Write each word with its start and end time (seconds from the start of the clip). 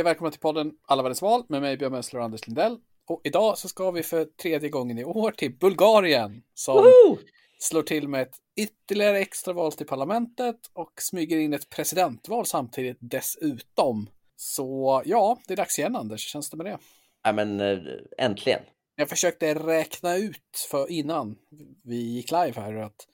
Och 0.00 0.06
välkomna 0.06 0.30
till 0.30 0.40
podden 0.40 0.72
Alla 0.86 1.02
världens 1.02 1.22
val 1.22 1.44
med 1.48 1.60
mig 1.60 1.76
Björn 1.76 1.92
Messler 1.92 2.20
och 2.20 2.24
Anders 2.24 2.46
Lindell. 2.46 2.78
Och 3.06 3.20
idag 3.24 3.58
så 3.58 3.68
ska 3.68 3.90
vi 3.90 4.02
för 4.02 4.24
tredje 4.24 4.68
gången 4.68 4.98
i 4.98 5.04
år 5.04 5.30
till 5.30 5.58
Bulgarien 5.58 6.42
som 6.54 6.74
Woho! 6.74 7.18
slår 7.58 7.82
till 7.82 8.08
med 8.08 8.22
ett 8.22 8.34
ytterligare 8.56 9.18
extraval 9.18 9.72
till 9.72 9.86
parlamentet 9.86 10.56
och 10.72 10.92
smyger 10.96 11.38
in 11.38 11.54
ett 11.54 11.70
presidentval 11.70 12.46
samtidigt 12.46 12.96
dessutom. 13.00 14.10
Så 14.36 15.02
ja, 15.04 15.38
det 15.46 15.52
är 15.52 15.56
dags 15.56 15.78
igen 15.78 15.96
Anders, 15.96 16.26
hur 16.26 16.28
känns 16.30 16.50
det 16.50 16.56
med 16.56 16.66
det? 16.66 16.78
Ja, 17.22 17.32
men 17.32 17.60
eh, 17.60 17.78
äntligen. 18.18 18.60
Jag 18.96 19.08
försökte 19.08 19.54
räkna 19.54 20.16
ut 20.16 20.66
för 20.70 20.90
innan 20.90 21.36
vi 21.84 21.96
gick 21.96 22.30
live 22.30 22.52
här 22.60 22.74
att 22.74 23.06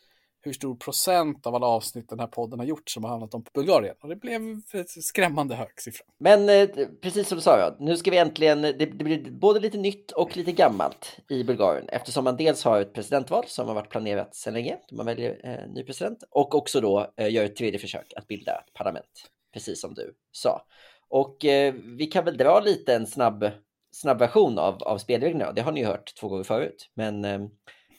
hur 0.47 0.53
stor 0.53 0.75
procent 0.75 1.47
av 1.47 1.55
alla 1.55 1.67
avsnitt 1.67 2.09
den 2.09 2.21
här 2.21 2.27
podden 2.27 2.59
har 2.59 2.67
gjort 2.67 2.91
som 2.91 3.05
har 3.05 3.11
handlat 3.11 3.35
om 3.35 3.45
Bulgarien. 3.55 3.95
Och 4.01 4.09
det 4.09 4.17
blev 4.17 4.35
en 4.35 4.63
skrämmande 4.87 5.55
hög 5.55 5.81
siffra. 5.81 6.05
Men 6.19 6.49
eh, 6.49 6.69
precis 7.03 7.29
som 7.29 7.37
du 7.37 7.43
sa, 7.43 7.59
ja, 7.59 7.77
nu 7.81 7.97
ska 7.97 8.11
vi 8.11 8.19
äntligen, 8.19 8.65
eh, 8.65 8.71
det, 8.79 8.87
det 8.87 9.05
blir 9.05 9.31
både 9.31 9.61
lite 9.61 9.79
nytt 9.79 10.11
och 10.11 10.37
lite 10.37 10.53
gammalt 10.53 11.19
i 11.29 11.45
Bulgarien 11.45 11.89
eftersom 11.89 12.25
man 12.25 12.37
dels 12.37 12.65
har 12.65 12.81
ett 12.81 12.93
presidentval 12.93 13.45
som 13.47 13.69
har 13.69 13.75
varit 13.75 13.91
planerat 13.91 14.35
sedan 14.35 14.55
länge, 14.55 14.79
då 14.89 14.97
man 14.97 15.07
väljer 15.07 15.41
eh, 15.45 15.73
ny 15.75 15.83
president, 15.83 16.19
och 16.31 16.55
också 16.55 16.81
då 16.81 17.13
eh, 17.17 17.33
gör 17.33 17.45
ett 17.45 17.57
tredje 17.57 17.79
försök 17.79 18.13
att 18.17 18.29
bilda 18.29 18.53
ett 18.53 18.75
parlament, 18.75 19.31
precis 19.53 19.81
som 19.81 19.95
du 19.95 20.15
sa. 20.33 20.67
Och 21.09 21.45
eh, 21.45 21.75
vi 21.99 22.07
kan 22.07 22.25
väl 22.25 22.37
dra 22.37 22.61
lite 22.61 22.95
en 22.95 23.07
snabb, 23.07 23.51
snabb 23.93 24.19
version 24.19 24.59
av, 24.59 24.83
av 24.83 24.99
spelreglerna. 24.99 25.53
Det 25.53 25.63
har 25.63 25.73
ni 25.73 25.81
ju 25.81 25.87
hört 25.87 26.15
två 26.21 26.29
gånger 26.29 26.45
förut, 26.45 26.91
men 26.95 27.25
eh, 27.25 27.41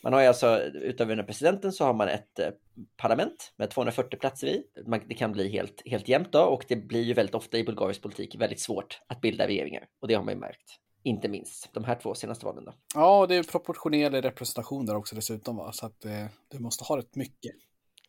man 0.08 0.14
har 0.14 0.22
ju 0.22 0.28
alltså, 0.28 0.60
utöver 0.60 1.10
den 1.10 1.20
här 1.20 1.26
presidenten 1.26 1.72
så 1.72 1.86
har 1.86 1.94
man 1.94 2.08
ett 2.08 2.40
eh, 2.40 2.50
parlament 2.98 3.54
med 3.58 3.70
240 3.70 4.20
platser 4.20 4.48
i. 4.48 4.64
Man, 4.86 5.02
det 5.08 5.16
kan 5.16 5.32
bli 5.32 5.50
helt, 5.50 5.82
helt 5.86 6.08
jämnt 6.08 6.32
då 6.32 6.40
och 6.40 6.66
det 6.68 6.76
blir 6.76 7.04
ju 7.04 7.14
väldigt 7.14 7.36
ofta 7.36 7.58
i 7.58 7.64
bulgarisk 7.64 8.02
politik 8.02 8.36
väldigt 8.36 8.60
svårt 8.60 9.02
att 9.08 9.22
bilda 9.22 9.48
regeringar. 9.48 9.84
Och 10.02 10.08
det 10.08 10.14
har 10.14 10.24
man 10.24 10.34
ju 10.34 10.40
märkt. 10.40 10.72
Inte 11.04 11.28
minst 11.28 11.70
de 11.74 11.84
här 11.84 11.96
två 11.96 12.16
senaste 12.16 12.46
valen 12.46 12.66
då. 12.66 12.74
Ja, 12.96 13.20
och 13.20 13.28
det 13.28 13.36
är 13.36 13.44
proportionerlig 13.44 14.24
representation 14.24 14.86
där 14.86 14.96
också 14.96 15.16
dessutom 15.16 15.58
va? 15.58 15.72
Så 15.72 15.86
att 15.86 16.06
eh, 16.06 16.26
du 16.48 16.60
måste 16.60 16.84
ha 16.84 16.98
rätt 16.98 17.16
mycket. 17.16 17.52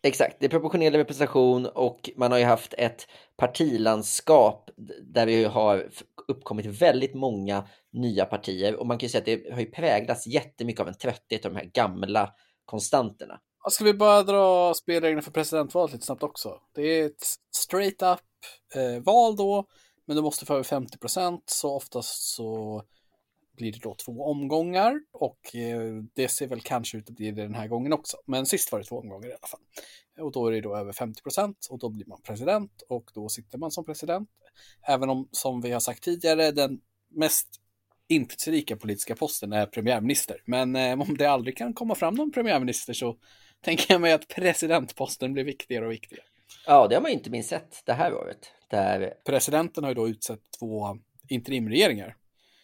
Exakt, 0.03 0.37
det 0.41 0.47
är 0.47 0.51
proportionell 0.51 0.93
representation 0.93 1.67
och 1.67 2.11
man 2.17 2.33
har 2.33 2.39
ju 2.39 2.45
haft 2.45 2.75
ett 2.79 3.07
partilandskap 3.37 4.71
där 5.03 5.27
vi 5.27 5.45
har 5.45 5.91
uppkommit 6.29 6.67
väldigt 6.67 7.15
många 7.15 7.69
nya 7.93 8.25
partier 8.25 8.77
och 8.77 8.87
man 8.87 8.99
kan 8.99 9.07
ju 9.07 9.11
säga 9.11 9.21
att 9.21 9.45
det 9.45 9.53
har 9.53 9.61
ju 9.61 9.71
präglats 9.71 10.27
jättemycket 10.27 10.81
av 10.81 10.89
en 10.89 10.95
trötthet 10.95 11.45
av 11.45 11.53
de 11.53 11.59
här 11.59 11.71
gamla 11.75 12.35
konstanterna. 12.65 13.41
Ska 13.71 13.85
vi 13.85 13.95
bara 13.95 14.23
dra 14.23 14.75
spelreglerna 14.75 15.23
för 15.23 15.31
presidentvalet 15.31 15.93
lite 15.93 16.07
snabbt 16.07 16.23
också? 16.23 16.61
Det 16.75 16.83
är 16.83 17.07
ett 17.07 17.27
straight 17.57 18.03
up 18.03 18.21
eh, 18.75 19.03
val 19.03 19.37
då, 19.37 19.67
men 20.07 20.17
du 20.17 20.23
måste 20.23 20.47
få 20.47 20.55
över 20.55 20.65
50 20.65 20.99
procent, 20.99 21.43
så 21.47 21.77
oftast 21.77 22.35
så 22.35 22.83
blir 23.59 23.73
det 23.73 23.79
då 23.83 23.95
två 23.95 24.25
omgångar 24.25 25.01
och 25.13 25.57
eh, 25.57 26.03
det 26.15 26.29
ser 26.29 26.47
väl 26.47 26.61
kanske 26.61 26.99
ut 26.99 27.11
att 27.11 27.17
bli 27.17 27.31
det 27.31 27.43
den 27.43 27.55
här 27.55 27.69
gången 27.69 27.93
också. 27.93 28.17
Men 28.27 28.47
sist 28.47 28.73
var 28.73 28.79
det 28.79 28.85
två 28.85 28.99
omgångar 28.99 29.29
i 29.29 29.33
alla 29.33 29.47
fall. 29.47 29.61
Och 30.21 30.33
då 30.33 30.47
är 30.47 30.53
det 30.53 30.61
då 30.61 30.77
över 30.77 30.93
50 30.93 31.23
procent 31.23 31.67
och 31.71 31.79
då 31.79 31.89
blir 31.89 32.07
man 32.07 32.21
president 32.23 32.83
och 32.89 33.11
då 33.15 33.29
sitter 33.29 33.59
man 33.59 33.71
som 33.71 33.85
president. 33.85 34.29
Även 34.83 35.11
om, 35.11 35.29
som 35.33 35.61
vi 35.61 35.73
har 35.73 35.81
sagt 35.81 36.03
tidigare, 36.03 36.51
den 36.51 36.81
mest 37.11 37.49
inflytelserika 38.09 38.77
politiska 38.77 39.17
posten 39.17 39.53
är 39.53 39.67
premiärminister. 39.67 40.43
Men 40.45 40.77
eh, 40.77 41.01
om 41.01 41.17
det 41.17 41.27
aldrig 41.27 41.57
kan 41.57 41.75
komma 41.75 41.95
fram 41.95 42.15
någon 42.15 42.33
premiärminister 42.33 42.93
så 42.93 43.17
tänker 43.61 43.95
jag 43.95 44.01
mig 44.01 44.13
att 44.13 44.29
presidentposten 44.29 45.33
blir 45.33 45.45
viktigare 45.45 45.87
och 45.87 45.93
viktigare. 45.93 46.25
Ja, 46.67 46.89
det 46.89 46.95
har 46.95 47.03
man 47.03 47.11
inte 47.11 47.31
minst 47.31 47.49
sett 47.49 47.83
det 47.85 47.93
här 47.93 48.15
året. 48.15 48.53
Där... 48.71 49.15
Presidenten 49.25 49.85
har 49.85 49.91
ju 49.91 49.95
då 49.95 50.09
utsett 50.09 50.41
två 50.59 50.99
interimregeringar 51.29 52.17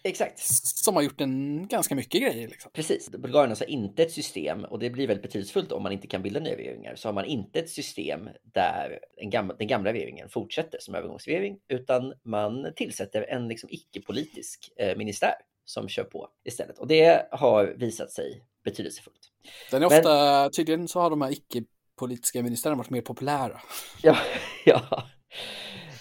Exakt. 0.06 0.38
som 0.84 0.96
har 0.96 1.02
gjort 1.02 1.20
en 1.20 1.66
ganska 1.68 1.94
mycket 1.94 2.22
grejer. 2.22 2.48
Liksom. 2.48 2.70
Precis. 2.74 3.10
Bulgarien 3.10 3.46
har 3.46 3.50
alltså 3.50 3.64
inte 3.64 4.02
ett 4.02 4.12
system 4.12 4.64
och 4.64 4.78
det 4.78 4.90
blir 4.90 5.06
väldigt 5.06 5.22
betydelsefullt 5.22 5.72
om 5.72 5.82
man 5.82 5.92
inte 5.92 6.06
kan 6.06 6.22
bilda 6.22 6.40
nya 6.40 6.56
regeringar. 6.56 6.94
Så 6.96 7.08
har 7.08 7.12
man 7.12 7.24
inte 7.24 7.58
ett 7.58 7.70
system 7.70 8.28
där 8.42 8.98
en 9.16 9.30
gamla, 9.30 9.54
den 9.54 9.66
gamla 9.66 9.92
regeringen 9.92 10.28
fortsätter 10.28 10.78
som 10.80 10.94
övergångsregering 10.94 11.58
utan 11.68 12.14
man 12.22 12.72
tillsätter 12.76 13.22
en 13.22 13.48
liksom 13.48 13.68
icke-politisk 13.72 14.70
eh, 14.76 14.96
ministär 14.96 15.34
som 15.64 15.88
kör 15.88 16.04
på 16.04 16.28
istället. 16.44 16.78
Och 16.78 16.86
det 16.86 17.28
har 17.30 17.74
visat 17.76 18.10
sig 18.10 18.42
betydelsefullt. 18.64 19.30
Den 19.70 19.82
är 19.82 19.86
ofta, 19.86 20.50
tydligen 20.50 20.88
så 20.88 21.00
har 21.00 21.10
de 21.10 21.22
här 21.22 21.32
icke-politiska 21.32 22.42
ministrarna 22.42 22.76
varit 22.76 22.90
mer 22.90 23.00
populära. 23.00 23.60
Ja, 24.02 24.16
ja. 24.64 25.04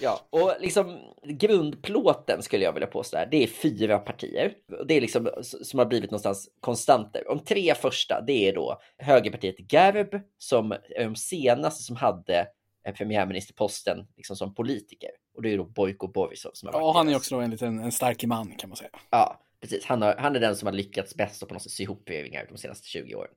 Ja, 0.04 0.28
och 0.30 0.54
liksom 0.60 1.00
grundplåten 1.24 2.42
skulle 2.42 2.64
jag 2.64 2.74
vilja 2.74 2.88
påstå 2.88 3.18
här, 3.18 3.28
det 3.32 3.44
är 3.44 3.48
fyra 3.48 4.00
partier. 4.00 4.54
Det 4.88 4.94
är 4.94 5.02
liksom 5.02 5.30
som 5.44 5.80
har 5.80 5.86
blivit 5.86 6.12
någonstans 6.12 6.50
konstanter. 6.60 7.24
De 7.28 7.40
tre 7.40 7.76
första, 7.76 8.22
det 8.28 8.50
är 8.50 8.54
då 8.54 8.82
högerpartiet 8.98 9.74
GERB 9.74 10.22
som 10.38 10.72
är 10.72 11.04
de 11.04 11.16
senaste 11.16 11.84
som 11.84 11.96
hade 11.96 12.48
eh, 12.88 12.94
premiärministerposten 12.94 14.08
liksom 14.18 14.36
som 14.36 14.56
politiker. 14.56 15.10
Och 15.36 15.42
det 15.42 15.54
är 15.54 15.58
då 15.58 15.66
Bojko 15.66 16.08
Borisov 16.08 16.52
som 16.54 16.68
har 16.68 16.74
varit 16.74 16.84
Ja, 16.84 16.94
han 17.00 17.10
är 17.10 17.16
också 17.16 17.36
en 17.36 17.52
liten 17.52 17.80
en 17.80 17.92
stark 17.92 18.24
man 18.24 18.56
kan 18.58 18.70
man 18.70 18.78
säga. 18.78 18.90
Ja, 19.10 19.42
precis. 19.62 19.86
Han, 19.86 20.02
har, 20.02 20.16
han 20.16 20.36
är 20.36 20.40
den 20.40 20.56
som 20.56 20.66
har 20.66 20.74
lyckats 20.74 21.16
bäst 21.16 21.42
och 21.42 21.48
på 21.48 21.54
något 21.54 21.64
sätt 21.64 21.72
sy 21.72 21.84
ihop 21.84 22.10
regeringar 22.10 22.46
de 22.50 22.58
senaste 22.58 22.88
20 22.88 23.16
åren. 23.16 23.34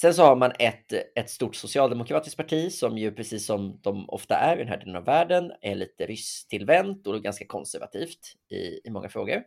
Sen 0.00 0.14
så 0.14 0.22
har 0.22 0.36
man 0.36 0.52
ett, 0.58 0.92
ett 0.92 1.30
stort 1.30 1.56
socialdemokratiskt 1.56 2.36
parti 2.36 2.72
som 2.72 2.98
ju 2.98 3.12
precis 3.12 3.46
som 3.46 3.80
de 3.82 4.08
ofta 4.08 4.34
är 4.34 4.56
i 4.56 4.58
den 4.58 4.68
här 4.68 4.78
delen 4.78 4.96
av 4.96 5.04
världen 5.04 5.52
är 5.60 5.74
lite 5.74 6.06
rysstillvänt 6.06 7.06
och 7.06 7.22
ganska 7.22 7.46
konservativt 7.46 8.36
i, 8.50 8.88
i 8.88 8.90
många 8.90 9.08
frågor. 9.08 9.42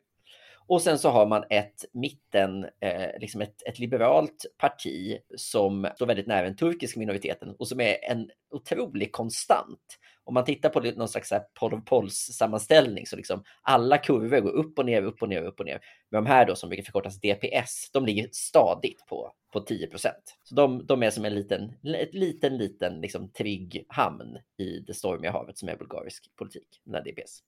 Och 0.68 0.82
sen 0.82 1.00
så 1.00 1.10
har 1.10 1.26
man 1.26 1.44
ett 1.50 1.86
mitten, 1.94 2.64
eh, 2.80 3.20
liksom 3.20 3.42
ett, 3.42 3.68
ett 3.68 3.80
liberalt 3.80 4.46
parti 4.58 5.18
som 5.36 5.88
står 5.96 6.06
väldigt 6.06 6.28
nära 6.28 6.42
den 6.42 6.56
turkiska 6.56 7.00
minoriteten 7.00 7.56
och 7.60 7.68
som 7.68 7.82
är 7.82 8.04
en 8.04 8.30
otrolig 8.52 9.12
konstant. 9.12 9.98
Om 10.30 10.34
man 10.34 10.46
tittar 10.46 10.70
på 10.70 10.80
någon 10.80 11.08
slags 11.08 11.30
så 11.30 11.36
här 11.36 11.44
Paul 11.60 11.82
Pols 11.82 12.16
sammanställning 12.16 13.06
så 13.06 13.16
liksom 13.16 13.44
alla 13.62 13.98
kurvor 13.98 14.40
går 14.40 14.52
upp 14.52 14.80
och 14.80 14.86
ner, 14.86 15.02
upp 15.02 15.22
och 15.22 15.30
ner, 15.30 15.42
upp 15.42 15.60
och 15.60 15.66
ner. 15.66 15.80
Men 16.10 16.24
de 16.24 16.30
här 16.30 16.46
då 16.46 16.56
som 16.56 16.70
brukar 16.70 16.84
förkortas 16.84 17.20
DPS, 17.20 17.90
de 17.94 18.06
ligger 18.06 18.30
stadigt 18.32 19.06
på, 19.06 19.34
på 19.54 19.60
10% 19.60 20.10
Så 20.44 20.56
de, 20.56 20.86
de 20.86 21.04
är 21.04 21.10
som 21.10 21.26
en 21.26 21.36
liten, 21.36 21.74
ett 21.96 22.14
liten, 22.14 22.58
liten 22.58 23.02
liksom 23.02 23.32
trygg 23.32 23.86
hamn 23.88 24.38
i 24.58 24.80
det 24.80 24.94
stormiga 24.94 25.32
havet 25.32 25.58
som 25.58 25.70
är 25.70 25.78
bulgarisk 25.78 26.36
politik, 26.36 26.82
den 26.84 26.94
här 26.94 27.04
DPS. 27.04 27.40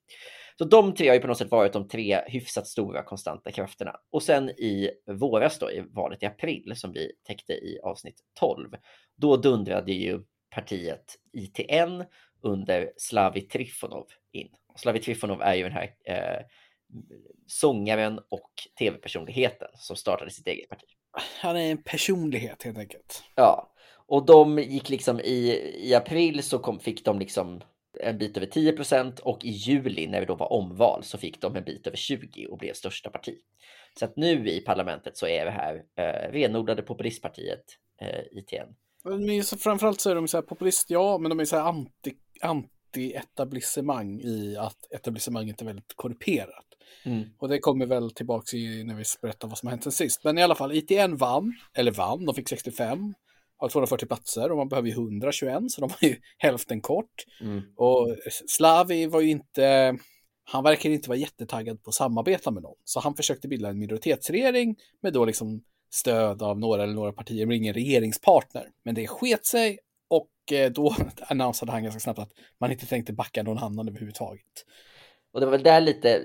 Så 0.58 0.66
de 0.66 0.94
tre 0.94 1.08
har 1.08 1.16
ju 1.16 1.22
på 1.22 1.28
något 1.28 1.38
sätt 1.38 1.52
varit 1.52 1.74
de 1.74 1.88
tre 1.88 2.22
hyfsat 2.28 2.68
stora 2.68 3.03
konstanta 3.03 3.52
krafterna. 3.52 3.96
Och 4.12 4.24
sen 4.24 4.50
i 4.50 4.90
våras 5.08 5.59
då, 5.59 5.72
i 5.72 5.84
valet 5.90 6.24
i 6.24 6.25
april 6.25 6.74
som 6.75 6.92
vi 6.92 7.12
täckte 7.28 7.53
i 7.53 7.80
avsnitt 7.84 8.19
12, 8.40 8.69
då 9.16 9.38
dundrade 9.38 9.92
ju 9.92 10.22
partiet 10.52 11.16
ITN 11.34 12.03
under 12.41 12.91
Slavi 12.97 13.41
Trifonov 13.41 14.07
in. 14.31 14.47
Slavi 14.75 15.00
Trifonov 15.00 15.41
är 15.41 15.53
ju 15.53 15.63
den 15.63 15.72
här 15.72 15.94
eh, 16.06 16.46
sångaren 17.47 18.19
och 18.29 18.52
tv-personligheten 18.79 19.68
som 19.74 19.96
startade 19.96 20.31
sitt 20.31 20.47
eget 20.47 20.69
parti. 20.69 20.85
Han 21.41 21.57
är 21.57 21.72
en 21.72 21.84
personlighet 21.84 22.63
helt 22.63 22.78
enkelt. 22.78 23.24
Ja, 23.35 23.74
och 24.07 24.25
de 24.25 24.59
gick 24.59 24.90
liksom 24.90 25.19
i, 25.19 25.72
i 25.78 25.96
april 25.96 26.44
så 26.44 26.59
kom, 26.59 26.80
fick 26.80 27.06
de 27.06 27.19
liksom 27.19 27.62
en 28.00 28.18
bit 28.18 28.38
över 28.38 28.48
10% 28.48 29.19
och 29.19 29.45
i 29.45 29.50
juli 29.50 30.07
när 30.07 30.19
det 30.19 30.25
då 30.25 30.36
var 30.36 30.54
omval 30.54 31.04
så 31.04 31.18
fick 31.18 31.42
de 31.42 31.56
en 31.56 31.63
bit 31.63 31.88
över 31.88 31.98
20 31.98 32.48
och 32.48 32.57
blev 32.57 32.74
största 32.74 33.10
parti. 33.10 33.38
Så 34.00 34.06
att 34.06 34.18
nu 34.18 34.50
i 34.50 34.62
parlamentet 34.62 35.18
så 35.18 35.27
är 35.27 35.45
det 35.45 35.51
här 35.51 35.83
eh, 35.95 36.31
renodlade 36.31 36.81
populistpartiet 36.81 37.63
eh, 38.01 38.19
ITN. 38.31 38.75
Men 39.03 39.44
så, 39.44 39.57
framförallt 39.57 40.01
så 40.01 40.09
är 40.09 40.15
de 40.15 40.27
så 40.27 40.38
här 40.38 40.42
populist, 40.42 40.89
ja, 40.89 41.18
men 41.18 41.30
de 41.30 41.39
är 41.39 41.45
så 41.45 41.56
här 41.56 41.63
anti, 41.63 42.13
anti-etablissemang 42.42 44.21
i 44.21 44.57
att 44.57 44.92
etablissemanget 44.92 45.62
är 45.62 45.65
väldigt 45.65 45.94
korrumperat. 45.95 46.65
Mm. 47.06 47.24
Och 47.38 47.50
det 47.50 47.59
kommer 47.59 47.86
väl 47.86 48.12
tillbaka 48.12 48.57
i 48.57 48.83
när 48.83 48.95
vi 48.95 49.03
berättar 49.21 49.48
vad 49.48 49.57
som 49.57 49.68
har 49.68 49.71
hänt 49.71 49.83
sen 49.83 49.92
sist. 49.92 50.24
Men 50.24 50.38
i 50.38 50.44
alla 50.44 50.56
fall, 50.56 50.71
ITN 50.71 51.15
vann, 51.15 51.53
eller 51.74 51.92
vann, 51.92 52.25
de 52.25 52.36
fick 52.36 52.50
65 52.50 53.13
av 53.59 53.69
240 53.69 54.07
platser 54.07 54.51
och 54.51 54.57
man 54.57 54.69
behöver 54.69 54.88
ju 54.88 54.94
121 54.94 55.71
så 55.71 55.81
de 55.81 55.89
var 55.89 56.09
ju 56.09 56.15
hälften 56.38 56.81
kort. 56.81 57.25
Mm. 57.42 57.62
Och 57.75 58.18
Slavi 58.47 59.06
var 59.06 59.21
ju 59.21 59.30
inte, 59.30 59.97
han 60.44 60.63
verkar 60.63 60.89
inte 60.89 61.09
vara 61.09 61.19
jättetaggad 61.19 61.83
på 61.83 61.89
att 61.89 61.95
samarbeta 61.95 62.51
med 62.51 62.63
någon. 62.63 62.77
Så 62.83 63.00
han 63.00 63.15
försökte 63.15 63.47
bilda 63.47 63.69
en 63.69 63.80
minoritetsregering 63.80 64.75
med 65.01 65.13
då 65.13 65.25
liksom 65.25 65.63
stöd 65.94 66.42
av 66.42 66.60
några 66.60 66.84
eller 66.84 66.94
några 66.94 67.14
partier, 67.14 67.46
men 67.46 67.58
ingen 67.58 67.74
regeringspartner. 67.74 68.68
Men 68.84 68.96
det 68.96 69.08
sket 69.08 69.46
sig 69.46 69.80
och 70.10 70.58
eh, 70.58 70.72
då 70.72 70.96
annonsade 71.28 71.72
han 71.72 71.84
ganska 71.84 72.00
snabbt 72.00 72.20
att 72.20 72.32
man 72.60 72.72
inte 72.72 72.86
tänkte 72.86 73.14
backa 73.14 73.44
någon 73.44 73.58
annan 73.58 73.88
överhuvudtaget. 73.88 74.66
Och 75.34 75.40
det 75.40 75.46
var 75.46 75.52
väl 75.52 75.64
där 75.64 75.82
lite, 75.82 76.16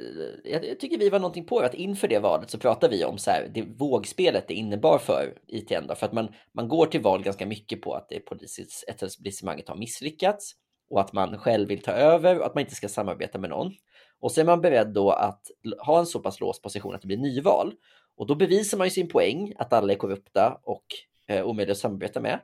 eh, 0.45 0.53
jag, 0.53 0.81
tycker 0.81 0.99
vi 0.99 1.09
var 1.09 1.19
någonting 1.19 1.47
på 1.47 1.61
det, 1.61 1.67
att 1.67 1.75
inför 1.75 2.09
det 2.09 2.19
valet 2.19 2.51
så 2.51 2.59
pratade 2.59 2.97
vi 2.97 3.05
om 3.05 3.19
så 3.19 3.31
här, 3.31 3.51
det 3.55 3.63
vågspelet 3.63 4.49
det 4.49 4.55
innebar 4.55 4.99
för 4.99 5.39
ITN 5.47 5.87
då, 5.89 5.95
för 5.95 6.07
att 6.07 6.13
man, 6.13 6.29
man 6.53 6.69
går 6.69 6.87
till 6.87 7.03
val 7.03 7.23
ganska 7.23 7.47
mycket 7.47 7.83
på 7.83 7.95
att 7.95 8.09
det 8.09 8.21
politiska 8.21 8.93
etablissemanget 8.93 9.69
har 9.69 9.77
misslyckats 9.77 10.53
och 10.91 11.01
att 11.01 11.13
man 11.13 11.39
själv 11.39 11.69
vill 11.69 11.83
ta 11.83 11.93
över 11.93 12.39
och 12.39 12.47
att 12.47 12.55
man 12.55 12.61
inte 12.61 12.75
ska 12.75 12.89
samarbeta 12.89 13.39
med 13.39 13.51
någon. 13.51 13.73
Och 14.21 14.33
så 14.33 14.41
är 14.41 14.45
man 14.45 14.61
beredd 14.61 14.89
då 14.89 15.11
att 15.11 15.41
ha 15.87 15.99
en 15.99 16.07
så 16.07 16.21
pass 16.21 16.41
låst 16.41 16.63
position 16.63 16.95
att 16.95 17.01
det 17.01 17.07
blir 17.07 17.17
nyval. 17.17 17.73
Och 18.17 18.27
då 18.27 18.35
bevisar 18.35 18.79
man 18.79 18.87
ju 18.87 18.91
sin 18.91 19.09
poäng 19.09 19.53
att 19.57 19.73
alla 19.73 19.93
är 19.93 19.97
korrupta 19.97 20.61
och 20.63 20.85
eh, 21.29 21.47
omöjliga 21.47 21.73
att 21.73 21.79
samarbeta 21.79 22.21
med. 22.21 22.41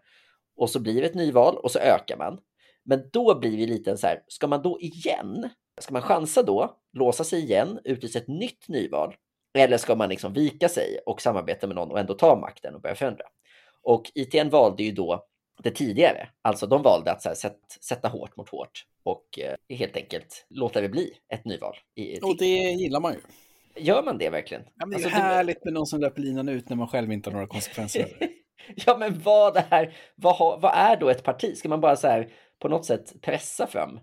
Och 0.57 0.71
så 0.71 0.81
blir 0.81 1.01
det 1.01 1.07
ett 1.07 1.15
nyval 1.15 1.57
och 1.57 1.71
så 1.71 1.79
ökar 1.79 2.17
man. 2.17 2.41
Men 2.85 3.11
då 3.13 3.39
blir 3.39 3.59
det 3.59 3.67
lite 3.67 3.97
så 3.97 4.07
här, 4.07 4.23
ska 4.29 4.47
man 4.47 4.63
då 4.63 4.81
igen, 4.81 5.49
ska 5.81 5.93
man 5.93 6.03
chansa 6.03 6.43
då, 6.43 6.77
låsa 6.93 7.25
sig 7.25 7.43
igen, 7.43 7.81
utlysa 7.85 8.19
ett 8.19 8.29
nytt 8.29 8.69
nyval? 8.69 9.15
Eller 9.59 9.77
ska 9.77 9.95
man 9.95 10.09
liksom 10.09 10.33
vika 10.33 10.69
sig 10.69 10.99
och 11.07 11.23
samarbeta 11.23 11.67
med 11.67 11.77
någon 11.77 11.91
och 11.91 11.99
ändå 11.99 12.15
ta 12.15 12.37
makten 12.37 12.75
och 12.75 12.81
börja 12.81 12.95
förändra? 12.95 13.25
Och 13.83 14.13
ITN 14.15 14.49
valde 14.49 14.83
ju 14.83 14.93
då 14.93 15.27
det 15.63 15.71
tidigare, 15.71 16.29
alltså 16.43 16.67
de 16.67 16.83
valde 16.83 17.13
att 17.13 17.25
här, 17.25 17.35
sätta, 17.35 17.57
sätta 17.81 18.09
hårt 18.09 18.37
mot 18.37 18.49
hårt 18.49 18.87
och 19.03 19.39
eh, 19.39 19.77
helt 19.77 19.97
enkelt 19.97 20.47
låta 20.51 20.81
det 20.81 20.89
bli 20.89 21.13
ett 21.29 21.45
nyval. 21.45 21.77
I, 21.95 22.21
och 22.21 22.37
det 22.37 22.47
gillar 22.47 23.01
man 23.01 23.13
ju. 23.13 23.19
Gör 23.77 24.03
man 24.03 24.19
det 24.19 24.31
verkligen? 24.31 24.63
Ja, 24.79 24.87
det 24.87 24.93
är 24.93 24.95
alltså, 24.95 25.09
härligt 25.09 25.65
med 25.65 25.75
någon 25.75 25.87
som 25.87 26.01
löper 26.01 26.23
linan 26.23 26.49
ut 26.49 26.69
när 26.69 26.77
man 26.77 26.89
själv 26.89 27.13
inte 27.13 27.31
har 27.31 27.33
några 27.33 27.47
konsekvenser. 27.47 28.09
ja, 28.75 28.97
men 28.99 29.21
vad 29.21 29.57
är, 29.57 29.97
vad, 30.17 30.61
vad 30.61 30.73
är 30.75 30.97
då 30.97 31.09
ett 31.09 31.23
parti? 31.23 31.57
Ska 31.57 31.69
man 31.69 31.81
bara 31.81 31.97
så 31.97 32.07
här 32.09 32.29
på 32.63 32.69
något 32.69 32.87
sätt 32.87 33.13
pressa 33.23 33.67
fram 33.67 34.01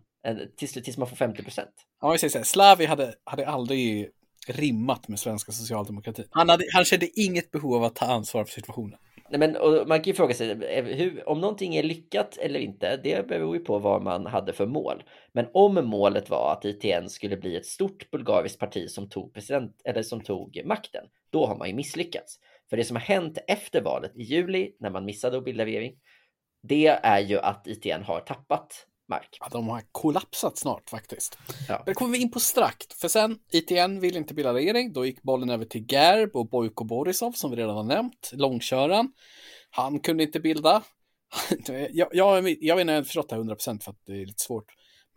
tills, 0.57 0.74
tills 0.74 0.98
man 0.98 1.07
får 1.07 1.16
50 1.16 1.44
procent? 1.44 1.71
Ja, 2.01 2.13
jag 2.13 2.19
säger 2.19 2.31
så 2.31 2.38
här, 2.38 2.45
Slavi 2.45 2.86
hade, 2.86 3.13
hade 3.24 3.48
aldrig 3.48 4.10
rimmat 4.48 5.07
med 5.07 5.19
svenska 5.19 5.51
socialdemokratin. 5.51 6.25
Han, 6.31 6.50
hade, 6.50 6.63
han 6.74 6.86
kände 6.86 7.19
inget 7.19 7.51
behov 7.51 7.75
av 7.75 7.83
att 7.83 7.95
ta 7.95 8.06
ansvar 8.06 8.45
för 8.45 8.51
situationen. 8.51 9.00
Nej, 9.31 9.39
men, 9.39 9.57
man 9.87 10.01
kan 10.01 10.03
ju 10.03 10.13
fråga 10.13 10.33
sig 10.33 10.51
eh, 10.51 10.85
hur, 10.85 11.29
om 11.29 11.41
någonting 11.41 11.75
är 11.75 11.83
lyckat 11.83 12.37
eller 12.37 12.59
inte. 12.59 12.99
Det 13.03 13.27
beror 13.27 13.55
ju 13.55 13.63
på 13.63 13.79
vad 13.79 14.03
man 14.03 14.25
hade 14.25 14.53
för 14.53 14.65
mål. 14.65 15.03
Men 15.31 15.47
om 15.53 15.73
målet 15.73 16.29
var 16.29 16.53
att 16.53 16.65
ITN 16.65 17.09
skulle 17.09 17.37
bli 17.37 17.55
ett 17.55 17.65
stort 17.65 18.11
bulgariskt 18.11 18.59
parti 18.59 18.89
som 18.89 19.09
tog 19.09 19.33
president 19.33 19.81
eller 19.85 20.03
som 20.03 20.21
tog 20.21 20.61
makten, 20.65 21.05
då 21.29 21.45
har 21.45 21.57
man 21.57 21.67
ju 21.67 21.73
misslyckats. 21.73 22.39
För 22.69 22.77
det 22.77 22.83
som 22.83 22.95
har 22.95 23.01
hänt 23.01 23.37
efter 23.47 23.81
valet 23.81 24.17
i 24.17 24.21
juli 24.23 24.75
när 24.79 24.89
man 24.89 25.05
missade 25.05 25.37
att 25.37 25.45
bilda 25.45 25.65
regering, 25.65 25.95
det 26.63 26.87
är 26.87 27.19
ju 27.19 27.39
att 27.39 27.67
ITN 27.67 28.03
har 28.03 28.19
tappat 28.19 28.85
mark. 29.09 29.38
Ja, 29.39 29.47
de 29.51 29.67
har 29.67 29.81
kollapsat 29.91 30.57
snart 30.57 30.89
faktiskt. 30.89 31.38
Ja. 31.67 31.83
Det 31.85 31.94
kommer 31.94 32.11
vi 32.11 32.21
in 32.21 32.31
på 32.31 32.39
strax, 32.39 32.85
för 32.95 33.07
sen 33.07 33.38
ITN 33.51 34.00
vill 34.00 34.17
inte 34.17 34.33
bilda 34.33 34.53
regering. 34.53 34.94
Då 34.94 35.06
gick 35.06 35.21
bollen 35.21 35.50
över 35.50 35.65
till 35.65 35.85
Gerb 35.91 36.35
och 36.35 36.50
Bojko 36.50 36.83
Borisov 36.83 37.31
som 37.31 37.51
vi 37.51 37.57
redan 37.57 37.75
har 37.75 37.83
nämnt, 37.83 38.31
långköraren. 38.33 39.11
Han 39.69 40.00
kunde 40.00 40.23
inte 40.23 40.39
bilda. 40.39 40.83
jag, 41.67 41.91
jag, 41.91 42.09
jag 42.13 42.41
vet 42.41 42.51
inte, 42.51 42.65
jag 42.65 42.75
har 42.85 43.03
förstått 43.03 43.29
det 43.29 43.35
här 43.35 43.44
100% 43.44 43.83
för 43.83 43.91
att 43.91 44.06
det 44.06 44.21
är 44.21 44.25
lite 44.25 44.44
svårt. 44.44 44.65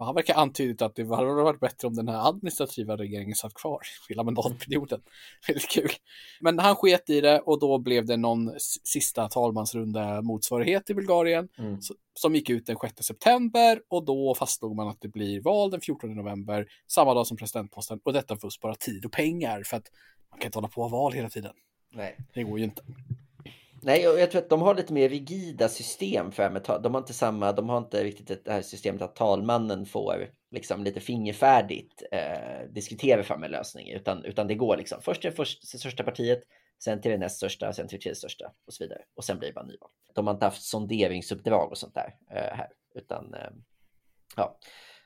Men 0.03 0.07
han 0.07 0.15
verkar 0.15 0.35
antydit 0.35 0.83
att 0.83 0.95
det 0.95 1.15
hade 1.15 1.33
varit 1.33 1.61
bättre 1.61 1.89
om 1.89 1.95
den 1.95 2.09
här 2.09 2.29
administrativa 2.29 2.97
regeringen 2.97 3.35
satt 3.35 3.55
kvar 3.55 3.81
hela 4.09 4.23
mandatperioden. 4.23 5.01
Väldigt 5.49 5.69
kul. 5.69 5.91
Men 6.41 6.59
han 6.59 6.77
sket 6.77 7.11
i 7.11 7.21
det 7.21 7.41
och 7.41 7.61
då 7.61 7.79
blev 7.79 8.07
det 8.07 8.17
någon 8.17 8.53
sista 8.85 9.29
talmansrunda 9.29 10.23
motsvarighet 10.23 10.91
i 10.91 10.95
Bulgarien 10.95 11.49
mm. 11.59 11.79
som 12.15 12.35
gick 12.35 12.51
ut 12.51 12.67
den 12.67 12.77
6 12.83 12.95
september 13.07 13.81
och 13.89 14.05
då 14.05 14.35
fastslog 14.35 14.77
man 14.77 14.89
att 14.89 15.01
det 15.01 15.09
blir 15.09 15.41
val 15.41 15.71
den 15.71 15.81
14 15.81 16.15
november, 16.15 16.67
samma 16.87 17.15
dag 17.15 17.27
som 17.27 17.37
presidentposten 17.37 18.01
och 18.05 18.13
detta 18.13 18.37
för 18.37 18.47
att 18.47 18.53
spara 18.53 18.75
tid 18.75 19.05
och 19.05 19.13
pengar 19.13 19.63
för 19.65 19.77
att 19.77 19.91
man 20.31 20.39
kan 20.39 20.49
inte 20.49 20.59
hålla 20.59 20.69
på 20.69 20.83
och 20.83 20.91
val 20.91 21.13
hela 21.13 21.31
tiden. 21.31 21.53
Nej. 21.93 22.17
Det 22.35 22.43
går 22.43 22.59
ju 22.59 22.65
inte. 22.65 22.83
Nej, 23.85 24.03
jag 24.03 24.31
tror 24.31 24.43
att 24.43 24.51
de 24.51 24.63
har 24.63 24.75
lite 24.75 24.93
mer 24.93 25.09
rigida 25.09 25.69
system 25.69 26.33
för 26.33 26.51
med 26.51 26.63
De 26.83 26.95
har 26.95 27.01
inte 27.01 27.13
samma, 27.13 27.53
de 27.53 27.69
har 27.69 27.79
inte 27.79 28.05
riktigt 28.05 28.45
det 28.45 28.53
här 28.53 28.63
systemet 28.63 29.03
att 29.03 29.17
talmannen 29.17 29.87
får 29.87 30.31
liksom 30.51 30.85
lite 30.85 31.01
fingerfärdigt 31.01 32.03
eh, 32.13 32.69
diskutera 32.71 33.23
fram 33.23 33.43
en 33.43 33.51
lösning, 33.51 33.91
utan, 33.91 34.25
utan 34.25 34.47
det 34.47 34.55
går 34.55 34.77
liksom 34.77 35.03
först 35.03 35.21
till 35.21 35.31
det 35.31 35.37
först, 35.37 35.69
största 35.79 36.05
partiet, 36.05 36.43
sen 36.85 37.01
till 37.01 37.11
det 37.11 37.19
näst 37.19 37.37
största, 37.37 37.73
sen 37.73 37.89
till 37.89 37.99
det 37.99 38.03
tredje 38.03 38.17
största 38.17 38.53
och 38.67 38.75
så 38.75 38.85
vidare. 38.85 39.03
Och 39.17 39.25
sen 39.25 39.39
blir 39.39 39.49
det 39.49 39.55
bara 39.55 39.67
nyval. 39.67 39.91
De 40.15 40.27
har 40.27 40.35
inte 40.35 40.47
haft 40.47 40.63
sonderingsuppdrag 40.63 41.71
och 41.71 41.79
sånt 41.79 41.95
där 41.95 42.15
eh, 42.31 42.57
här, 42.57 42.69
utan 42.95 43.35
eh, 43.35 43.51
ja, 44.37 44.59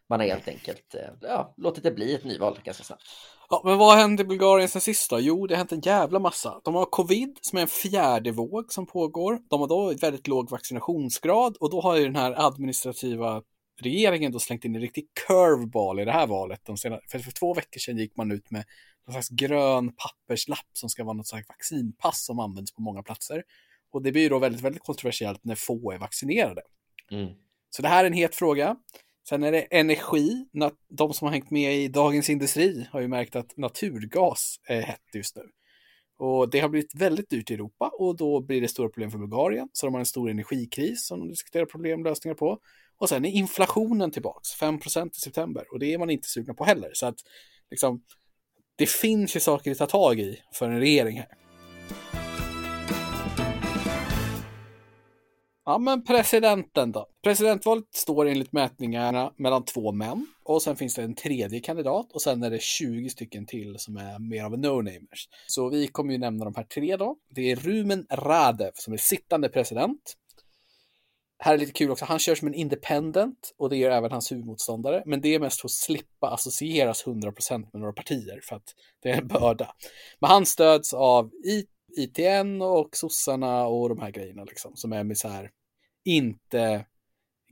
man 0.08 0.20
har 0.20 0.26
helt 0.26 0.49
enkelt 0.49 0.94
eh, 0.94 1.00
ja, 1.20 1.55
låtit 1.56 1.85
det 1.85 1.91
bli 1.91 2.14
ett 2.14 2.25
nyval 2.25 2.58
ganska 2.64 2.85
snabbt. 2.85 3.03
Ja, 3.49 3.62
men 3.64 3.79
vad 3.79 3.99
hände 3.99 4.23
i 4.23 4.26
Bulgarien 4.26 4.69
sen 4.69 4.81
sist 4.81 5.11
då? 5.11 5.20
Jo, 5.20 5.47
det 5.47 5.55
har 5.55 5.58
hänt 5.58 5.73
en 5.73 5.81
jävla 5.81 6.19
massa. 6.19 6.61
De 6.64 6.75
har 6.75 6.85
covid 6.85 7.38
som 7.41 7.58
är 7.58 7.62
en 7.62 7.69
fjärde 7.69 8.31
våg 8.32 8.73
som 8.73 8.87
pågår. 8.87 9.41
De 9.50 9.61
har 9.61 9.69
då 9.69 9.94
väldigt 10.00 10.29
låg 10.29 10.50
vaccinationsgrad 10.50 11.56
och 11.56 11.70
då 11.70 11.81
har 11.81 11.97
ju 11.97 12.05
den 12.05 12.17
här 12.17 12.47
administrativa 12.47 13.43
regeringen 13.81 14.32
då 14.32 14.38
slängt 14.38 14.64
in 14.64 14.75
en 14.75 14.81
riktig 14.81 15.06
curveball 15.26 16.00
i 16.00 16.05
det 16.05 16.12
här 16.12 16.26
valet. 16.26 16.61
De 16.64 16.76
senaste, 16.76 17.06
för, 17.09 17.19
för 17.19 17.31
två 17.31 17.55
veckor 17.55 17.79
sedan 17.79 17.99
gick 17.99 18.17
man 18.17 18.32
ut 18.32 18.50
med 18.50 18.64
någon 19.06 19.12
slags 19.12 19.29
grön 19.29 19.93
papperslapp 19.97 20.70
som 20.73 20.88
ska 20.88 21.05
vara 21.05 21.17
något 21.17 21.26
slags 21.26 21.49
vaccinpass 21.49 22.25
som 22.25 22.38
används 22.38 22.75
på 22.75 22.82
många 22.82 23.02
platser. 23.02 23.43
Och 23.91 24.02
det 24.02 24.12
blir 24.12 24.31
då 24.31 24.38
väldigt, 24.38 24.61
väldigt 24.61 24.82
kontroversiellt 24.82 25.44
när 25.44 25.55
få 25.55 25.93
är 25.93 25.99
vaccinerade. 25.99 26.62
Mm. 27.11 27.35
Så 27.70 27.82
det 27.82 27.88
här 27.88 28.05
är 28.05 28.06
en 28.06 28.12
het 28.12 28.35
fråga. 28.35 28.76
Sen 29.28 29.43
är 29.43 29.52
det 29.52 29.61
energi. 29.61 30.46
De 30.88 31.12
som 31.14 31.26
har 31.26 31.32
hängt 31.32 31.50
med 31.50 31.76
i 31.76 31.88
Dagens 31.88 32.31
Industri 32.31 32.88
har 32.90 33.00
ju 33.00 33.08
märkt 33.08 33.37
att 33.37 33.56
naturgas 33.56 34.56
är 34.69 34.82
hett 34.82 35.14
just 35.14 35.37
nu. 35.37 35.43
Och 36.19 36.50
det 36.50 36.61
har 36.61 36.69
blivit 36.69 36.94
väldigt 36.94 37.31
dyrt 37.31 37.50
i 37.50 37.55
Europa 37.55 37.90
och 37.99 38.17
då 38.17 38.40
blir 38.40 38.61
det 38.61 38.69
stora 38.69 38.88
problem 38.88 39.11
för 39.11 39.19
Bulgarien. 39.19 39.69
Så 39.73 39.87
de 39.87 39.94
har 39.94 40.00
en 40.00 40.06
stor 40.06 40.31
energikris 40.31 41.06
som 41.06 41.20
de 41.20 41.28
diskuterar 41.28 41.67
problemlösningar 41.67 42.34
på. 42.34 42.58
Och 42.99 43.08
sen 43.08 43.25
är 43.25 43.31
inflationen 43.31 44.11
tillbaks, 44.11 44.61
5% 44.61 45.06
i 45.06 45.20
september. 45.20 45.64
Och 45.73 45.78
det 45.78 45.94
är 45.94 45.99
man 45.99 46.11
inte 46.11 46.28
sugna 46.28 46.55
på 46.55 46.64
heller. 46.64 46.90
Så 46.93 47.06
att 47.06 47.17
liksom, 47.70 48.02
det 48.76 48.90
finns 48.90 49.37
ju 49.37 49.40
saker 49.40 49.70
att 49.70 49.78
ta 49.78 49.87
tag 49.87 50.20
i 50.20 50.43
för 50.52 50.69
en 50.70 50.81
regering 50.81 51.19
här. 51.19 51.46
Ja, 55.69 55.79
men 55.79 56.05
presidenten 56.05 56.93
då. 56.93 57.07
Presidentvalet 57.23 57.85
står 57.95 58.27
enligt 58.27 58.53
mätningarna 58.53 59.33
mellan 59.37 59.65
två 59.65 59.93
män 59.93 60.27
och 60.45 60.63
sen 60.63 60.77
finns 60.77 60.95
det 60.95 61.03
en 61.03 61.15
tredje 61.15 61.61
kandidat 61.61 62.12
och 62.12 62.23
sen 62.23 62.43
är 62.43 62.50
det 62.50 62.62
20 62.62 63.09
stycken 63.09 63.47
till 63.47 63.79
som 63.79 63.97
är 63.97 64.19
mer 64.19 64.45
av 64.45 64.59
no-namers. 64.59 65.29
Så 65.47 65.69
vi 65.69 65.87
kommer 65.87 66.12
ju 66.12 66.19
nämna 66.19 66.45
de 66.45 66.55
här 66.57 66.64
tre 66.64 66.97
då. 66.97 67.17
Det 67.31 67.50
är 67.50 67.57
Rumen 67.57 68.07
Radev 68.11 68.71
som 68.75 68.93
är 68.93 68.97
sittande 68.97 69.49
president. 69.49 70.17
Här 71.38 71.55
är 71.55 71.59
lite 71.59 71.73
kul 71.73 71.90
också, 71.90 72.05
han 72.05 72.19
kör 72.19 72.35
som 72.35 72.49
en 72.49 72.55
independent 72.55 73.55
och 73.59 73.71
det 73.71 73.76
gör 73.76 73.90
även 73.90 74.12
hans 74.12 74.33
huvudmotståndare. 74.33 75.02
Men 75.07 75.21
det 75.21 75.35
är 75.35 75.40
mest 75.40 75.61
för 75.61 75.69
att 75.69 75.73
slippa 75.73 76.31
associeras 76.31 77.05
100% 77.07 77.59
med 77.73 77.81
några 77.81 77.93
partier 77.93 78.40
för 78.43 78.57
att 78.57 78.75
det 79.02 79.11
är 79.11 79.19
en 79.19 79.29
börda. 79.29 79.75
Men 80.21 80.31
han 80.31 80.47
stöds 80.47 80.95
av 80.95 81.31
ITN 81.97 82.62
och 82.62 82.97
sossarna 82.97 83.67
och 83.67 83.88
de 83.88 83.99
här 83.99 84.11
grejerna 84.11 84.45
liksom 84.45 84.76
som 84.76 84.93
är 84.93 85.05
med 85.05 85.19
så 85.19 85.29
här 85.29 85.50
inte 86.07 86.85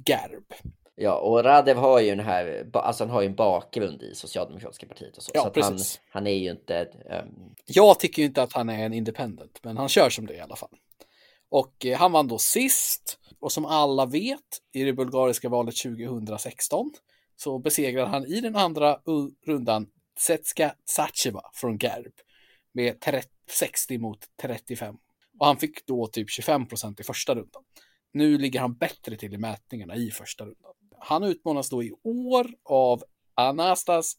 Gerb. 0.08 0.54
Ja, 0.96 1.18
och 1.18 1.44
Radev 1.44 1.76
har 1.76 2.00
ju 2.00 2.10
den 2.10 2.24
här, 2.24 2.70
alltså 2.72 3.04
han 3.04 3.10
har 3.10 3.22
ju 3.22 3.26
en 3.26 3.34
bakgrund 3.34 4.02
i 4.02 4.14
Socialdemokratiska 4.14 4.86
partiet 4.86 5.16
och 5.16 5.22
så. 5.22 5.30
Ja, 5.34 5.52
så 5.54 5.60
han, 5.62 5.78
han, 6.10 6.26
är 6.26 6.34
ju 6.34 6.50
inte... 6.50 6.88
Um... 7.10 7.54
Jag 7.66 8.00
tycker 8.00 8.22
ju 8.22 8.26
inte 8.26 8.42
att 8.42 8.52
han 8.52 8.68
är 8.68 8.84
en 8.86 8.92
independent, 8.92 9.60
men 9.62 9.76
han 9.76 9.88
kör 9.88 10.10
som 10.10 10.26
det 10.26 10.34
i 10.34 10.40
alla 10.40 10.56
fall. 10.56 10.76
Och 11.48 11.86
eh, 11.86 11.98
han 11.98 12.12
vann 12.12 12.28
då 12.28 12.38
sist, 12.38 13.18
och 13.40 13.52
som 13.52 13.64
alla 13.64 14.06
vet, 14.06 14.40
i 14.72 14.84
det 14.84 14.92
bulgariska 14.92 15.48
valet 15.48 15.76
2016 15.76 16.92
så 17.36 17.58
besegrade 17.58 18.08
han 18.08 18.26
i 18.26 18.40
den 18.40 18.56
andra 18.56 18.98
rundan 19.46 19.86
Tsetska 20.18 20.74
Tsacheva 20.86 21.42
från 21.54 21.78
Gerb 21.78 22.12
med 22.72 23.00
30, 23.00 23.28
60 23.50 23.98
mot 23.98 24.18
35. 24.42 24.96
Och 25.38 25.46
han 25.46 25.56
fick 25.56 25.86
då 25.86 26.06
typ 26.06 26.30
25 26.30 26.68
procent 26.68 27.00
i 27.00 27.02
första 27.02 27.34
rundan. 27.34 27.62
Nu 28.14 28.38
ligger 28.38 28.60
han 28.60 28.74
bättre 28.74 29.16
till 29.16 29.34
i 29.34 29.38
mätningarna 29.38 29.96
i 29.96 30.10
första 30.10 30.44
rundan. 30.44 30.72
Han 30.98 31.22
utmanas 31.22 31.70
då 31.70 31.82
i 31.82 31.92
år 32.02 32.46
av 32.64 33.04
Anastas 33.34 34.14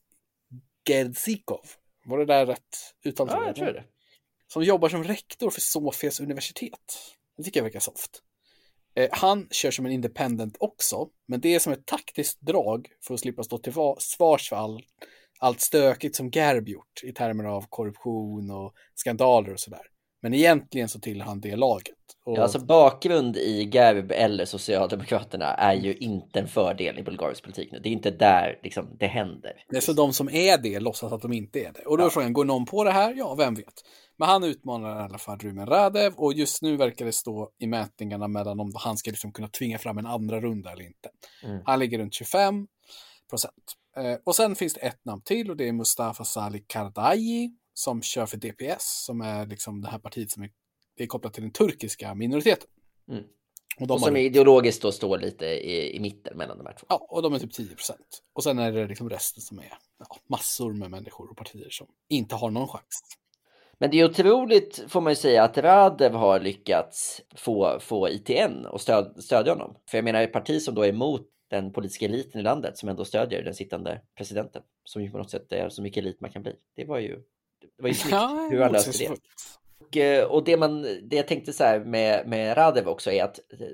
Gedzikov. 0.89 1.65
Var 2.05 2.17
det 2.17 2.25
där 2.25 2.45
rätt 2.45 2.93
uttal? 3.03 3.27
Ja, 3.31 3.45
jag 3.45 3.55
tror 3.55 3.73
det. 3.73 3.83
Som 4.47 4.63
jobbar 4.63 4.89
som 4.89 5.03
rektor 5.03 5.49
för 5.49 5.61
Sofias 5.61 6.19
universitet. 6.19 7.13
Det 7.37 7.43
tycker 7.43 7.59
jag 7.59 7.63
verkar 7.63 7.79
soft. 7.79 8.21
Eh, 8.95 9.09
han 9.11 9.47
kör 9.51 9.71
som 9.71 9.85
en 9.85 9.91
independent 9.91 10.57
också, 10.59 11.09
men 11.27 11.41
det 11.41 11.55
är 11.55 11.59
som 11.59 11.73
ett 11.73 11.85
taktiskt 11.85 12.41
drag 12.41 12.87
för 13.07 13.13
att 13.13 13.19
slippa 13.19 13.43
stå 13.43 13.57
till 13.57 13.73
svars 13.97 14.49
för 14.49 14.55
all, 14.55 14.81
allt 15.39 15.61
stökigt 15.61 16.15
som 16.15 16.29
Gerb 16.29 16.67
gjort 16.69 17.03
i 17.03 17.13
termer 17.13 17.43
av 17.43 17.65
korruption 17.69 18.51
och 18.51 18.73
skandaler 18.95 19.53
och 19.53 19.59
sådär. 19.59 19.87
Men 20.21 20.33
egentligen 20.33 20.89
så 20.89 20.99
tillhör 20.99 21.27
han 21.27 21.41
det 21.41 21.55
laget. 21.55 21.95
Och... 22.25 22.38
Ja, 22.38 22.44
alltså 22.44 22.60
bakgrund 22.60 23.38
i 23.38 23.70
Gerb 23.74 24.12
eller 24.12 24.46
Socialdemokraterna 24.46 25.53
är 25.53 25.74
ju 25.74 25.96
inte 25.96 26.39
en 26.39 26.48
fördel 26.48 27.00
i 27.00 27.03
bulgarisk 27.03 27.44
politik 27.44 27.72
nu. 27.72 27.79
Det 27.79 27.89
är 27.89 27.94
inte 27.94 28.12
där 28.12 28.60
liksom, 28.63 28.98
det 29.00 29.08
händer. 29.08 29.53
Det 29.70 29.77
är 29.77 29.82
så 29.82 29.94
de 29.94 30.13
som 30.13 30.29
är 30.29 30.58
det 30.58 30.79
låtsas 30.79 31.13
att 31.13 31.22
de 31.22 31.34
inte 31.34 31.60
är 31.60 31.74
det. 31.74 31.82
Och 31.86 31.98
då 31.98 32.03
är 32.03 32.05
ja. 32.05 32.10
frågan, 32.10 32.34
går 32.34 32.46
någon 32.46 32.65
på 32.65 32.84
det 32.84 32.91
här? 32.91 33.13
Ja, 33.17 33.36
vem 33.36 33.53
vet. 33.53 33.74
Men 34.17 34.29
han 34.29 34.44
utmanar 34.44 35.00
i 35.00 35.03
alla 35.03 35.17
fall 35.17 35.39
Rumen 35.39 35.65
Radev 35.65 36.13
och 36.15 36.34
just 36.34 36.62
nu 36.62 36.77
verkar 36.77 37.05
det 37.05 37.12
stå 37.12 37.51
i 37.60 37.67
mätningarna 37.67 38.27
mellan 38.27 38.60
om 38.60 38.72
han 38.75 38.98
ska 38.98 39.12
liksom 39.12 39.32
kunna 39.32 39.48
tvinga 39.48 39.77
fram 39.77 39.98
en 39.98 40.05
andra 40.05 40.41
runda 40.41 40.72
eller 40.72 40.84
inte. 40.84 41.10
Mm. 41.44 41.62
Han 41.65 41.79
ligger 41.79 42.00
runt 42.00 42.13
25 42.13 42.67
procent. 43.29 43.75
Eh, 43.98 44.17
och 44.25 44.36
sen 44.36 44.55
finns 44.55 44.74
det 44.74 44.79
ett 44.79 45.05
namn 45.05 45.22
till 45.22 45.50
och 45.50 45.58
det 45.58 45.67
är 45.67 45.74
Mustafa 45.74 46.24
Salih 46.24 46.62
Kardayi 46.67 47.50
som 47.74 48.01
kör 48.01 48.25
för 48.25 48.38
DPS, 48.38 49.05
som 49.05 49.22
är 49.22 49.46
liksom 49.46 49.82
det 49.82 49.89
här 49.89 50.00
partiet 50.00 50.32
som 50.32 50.44
är, 50.44 50.50
det 50.97 51.03
är 51.03 51.07
kopplat 51.07 51.33
till 51.33 51.43
den 51.43 51.51
turkiska 51.51 52.15
minoriteten. 52.15 52.69
Mm. 53.09 53.23
Och, 53.79 53.91
Och 53.91 53.99
som 53.99 54.13
har, 54.13 54.21
ideologiskt 54.21 54.81
då 54.81 54.91
står 54.91 55.17
lite 55.17 55.45
i, 55.45 55.95
i 55.95 55.99
mitten 55.99 56.37
mellan 56.37 56.57
de 56.57 56.65
här 56.65 56.73
två. 56.73 56.85
ja, 56.89 57.07
och 57.09 57.21
de 57.21 57.33
är 57.33 57.39
typ 57.39 57.53
10 57.53 57.75
procent. 57.75 58.23
Och 58.33 58.43
sen 58.43 58.59
är 58.59 58.71
det 58.71 58.87
liksom 58.87 59.09
resten 59.09 59.41
som 59.41 59.59
är 59.59 59.73
ja, 59.99 60.17
massor 60.27 60.73
med 60.73 60.91
människor 60.91 61.29
och 61.29 61.37
partier 61.37 61.69
som 61.69 61.87
inte 62.09 62.35
har 62.35 62.49
någon 62.49 62.67
chans. 62.67 63.01
Men 63.77 63.91
det 63.91 63.99
är 63.99 64.05
otroligt, 64.05 64.83
får 64.87 65.01
man 65.01 65.11
ju 65.11 65.15
säga, 65.15 65.43
att 65.43 65.57
Radev 65.57 66.13
har 66.13 66.39
lyckats 66.39 67.21
få, 67.35 67.79
få 67.79 68.09
ITN 68.09 68.65
och 68.65 68.81
stöd, 68.81 69.23
stödja 69.23 69.53
honom. 69.53 69.75
För 69.89 69.97
jag 69.97 70.05
menar, 70.05 70.21
ett 70.21 70.33
parti 70.33 70.61
som 70.61 70.75
då 70.75 70.81
är 70.81 70.89
emot 70.89 71.27
den 71.47 71.73
politiska 71.73 72.05
eliten 72.05 72.41
i 72.41 72.43
landet, 72.43 72.77
som 72.77 72.89
ändå 72.89 73.05
stödjer 73.05 73.43
den 73.43 73.55
sittande 73.55 74.01
presidenten, 74.17 74.61
som 74.83 75.03
ju 75.03 75.11
på 75.11 75.17
något 75.17 75.31
sätt 75.31 75.51
är 75.51 75.69
så 75.69 75.81
mycket 75.81 75.97
elit 76.03 76.21
man 76.21 76.31
kan 76.31 76.41
bli. 76.41 76.55
Det 76.75 76.85
var 76.85 76.99
ju, 76.99 77.15
det 77.77 77.81
var 77.83 77.89
ju 77.89 77.95
snyggt 77.95 78.15
hur 78.51 78.61
han 78.61 78.71
löste 78.71 79.07
det. 79.07 79.15
Eh, 79.97 80.23
och, 80.23 80.43
det, 80.43 80.57
man, 80.57 80.81
det 80.81 81.15
jag 81.15 81.27
tänkte 81.27 81.53
så 81.53 81.63
här 81.63 81.79
med, 81.79 82.27
med 82.27 82.57
Radev 82.57 82.87
också 82.87 83.11
är 83.11 83.23
att 83.23 83.39
eh, 83.59 83.67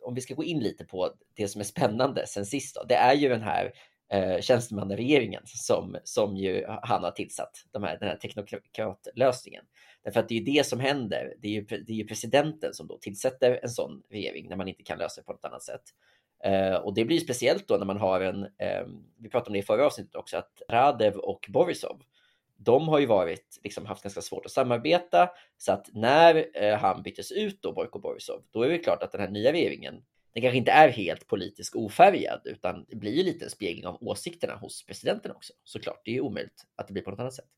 om 0.00 0.14
vi 0.14 0.20
ska 0.20 0.34
gå 0.34 0.44
in 0.44 0.60
lite 0.60 0.84
på 0.84 1.10
det 1.36 1.48
som 1.48 1.60
är 1.60 1.64
spännande 1.64 2.26
sen 2.26 2.46
sist, 2.46 2.74
då, 2.74 2.84
det 2.84 2.94
är 2.94 3.14
ju 3.14 3.28
den 3.28 3.42
här 3.42 3.72
eh, 4.12 4.40
tjänstemannaregeringen 4.40 5.42
som, 5.44 5.96
som 6.04 6.36
ju 6.36 6.64
han 6.82 7.04
har 7.04 7.10
tillsatt, 7.10 7.64
de 7.72 7.82
här, 7.82 7.98
den 7.98 8.08
här 8.08 8.16
teknokratlösningen. 8.16 9.64
Därför 10.04 10.20
att 10.20 10.28
det 10.28 10.34
är 10.34 10.38
ju 10.38 10.44
det 10.44 10.66
som 10.66 10.80
händer. 10.80 11.34
Det 11.40 11.48
är 11.48 11.52
ju, 11.52 11.64
det 11.64 11.92
är 11.92 11.96
ju 11.96 12.06
presidenten 12.06 12.74
som 12.74 12.86
då 12.86 12.98
tillsätter 12.98 13.60
en 13.62 13.68
sån 13.68 14.02
regering 14.10 14.48
när 14.48 14.56
man 14.56 14.68
inte 14.68 14.82
kan 14.82 14.98
lösa 14.98 15.20
det 15.20 15.24
på 15.24 15.32
något 15.32 15.44
annat 15.44 15.62
sätt. 15.62 15.82
Eh, 16.44 16.74
och 16.74 16.94
det 16.94 17.04
blir 17.04 17.18
speciellt 17.18 17.68
då 17.68 17.76
när 17.76 17.86
man 17.86 18.00
har 18.00 18.20
en, 18.20 18.42
eh, 18.42 18.86
vi 19.18 19.28
pratade 19.28 19.48
om 19.48 19.52
det 19.52 19.58
i 19.58 19.62
förra 19.62 19.86
avsnittet 19.86 20.14
också, 20.14 20.36
att 20.36 20.62
Radev 20.68 21.16
och 21.16 21.46
Borisov, 21.48 22.02
de 22.56 22.88
har 22.88 22.98
ju 22.98 23.06
varit, 23.06 23.60
liksom 23.64 23.86
haft 23.86 24.02
ganska 24.02 24.20
svårt 24.20 24.46
att 24.46 24.52
samarbeta. 24.52 25.30
Så 25.56 25.72
att 25.72 25.88
när 25.92 26.46
eh, 26.62 26.78
han 26.78 27.02
byttes 27.02 27.32
ut 27.32 27.62
då, 27.62 27.72
Boyko 27.72 27.98
Borisov, 27.98 28.42
då 28.50 28.62
är 28.62 28.68
det 28.68 28.78
klart 28.78 29.02
att 29.02 29.12
den 29.12 29.20
här 29.20 29.30
nya 29.30 29.52
regeringen, 29.52 29.94
den 30.34 30.42
kanske 30.42 30.58
inte 30.58 30.70
är 30.70 30.88
helt 30.88 31.26
politiskt 31.26 31.74
ofärgad, 31.74 32.40
utan 32.44 32.84
det 32.88 32.96
blir 32.96 33.12
ju 33.12 33.22
lite 33.22 33.44
en 33.44 33.50
spegling 33.50 33.86
av 33.86 33.98
åsikterna 34.00 34.56
hos 34.56 34.86
presidenten 34.86 35.30
också. 35.30 35.52
Såklart, 35.64 36.00
det 36.04 36.10
är 36.10 36.14
ju 36.14 36.20
omöjligt 36.20 36.64
att 36.76 36.86
det 36.86 36.92
blir 36.92 37.02
på 37.02 37.10
något 37.10 37.20
annat 37.20 37.34
sätt. 37.34 37.48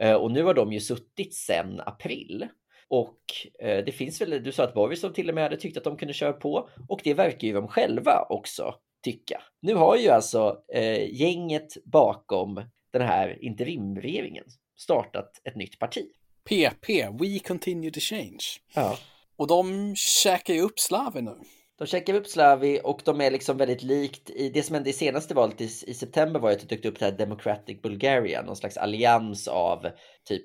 Eh, 0.00 0.14
och 0.14 0.30
nu 0.30 0.42
har 0.42 0.54
de 0.54 0.72
ju 0.72 0.80
suttit 0.80 1.34
sedan 1.34 1.80
april. 1.86 2.48
Och 2.88 3.20
eh, 3.58 3.84
det 3.84 3.92
finns 3.92 4.20
väl, 4.20 4.42
du 4.42 4.52
sa 4.52 4.64
att 4.64 4.74
Borisov 4.74 5.10
till 5.10 5.28
och 5.28 5.34
med 5.34 5.44
hade 5.44 5.56
tyckt 5.56 5.76
att 5.76 5.84
de 5.84 5.96
kunde 5.96 6.14
köra 6.14 6.32
på 6.32 6.68
och 6.88 7.00
det 7.04 7.14
verkar 7.14 7.48
ju 7.48 7.54
de 7.54 7.68
själva 7.68 8.26
också 8.28 8.74
tycka. 9.04 9.42
Nu 9.60 9.74
har 9.74 9.96
ju 9.96 10.08
alltså 10.08 10.62
eh, 10.74 11.20
gänget 11.20 11.84
bakom 11.84 12.64
den 12.98 13.08
här 13.08 13.44
interimregeringen 13.44 14.44
startat 14.76 15.40
ett 15.44 15.56
nytt 15.56 15.78
parti. 15.78 16.06
PP, 16.48 16.88
We 17.20 17.38
Continue 17.38 17.90
to 17.90 18.00
Change. 18.00 18.44
Ja. 18.74 18.98
Och 19.36 19.46
de 19.46 19.94
käkar 19.96 20.54
ju 20.54 20.60
upp 20.60 20.78
Slavi 20.78 21.22
nu. 21.22 21.36
De 21.78 21.86
checkar 21.86 22.14
upp 22.14 22.26
Slavi 22.26 22.80
och 22.84 23.00
de 23.04 23.20
är 23.20 23.30
liksom 23.30 23.56
väldigt 23.56 23.82
likt 23.82 24.30
i 24.30 24.48
det 24.48 24.62
som 24.62 24.74
hände 24.74 24.90
i 24.90 24.92
senaste 24.92 25.34
valet 25.34 25.60
i, 25.60 25.64
i 25.64 25.94
september 25.94 26.40
var 26.40 26.50
ju 26.50 26.56
att 26.56 26.68
det 26.68 26.76
dök 26.76 26.84
upp 26.84 26.98
det 26.98 27.04
här 27.04 27.12
Democratic 27.12 27.82
Bulgaria, 27.82 28.42
någon 28.42 28.56
slags 28.56 28.76
allians 28.76 29.48
av 29.48 29.86
typ 30.24 30.44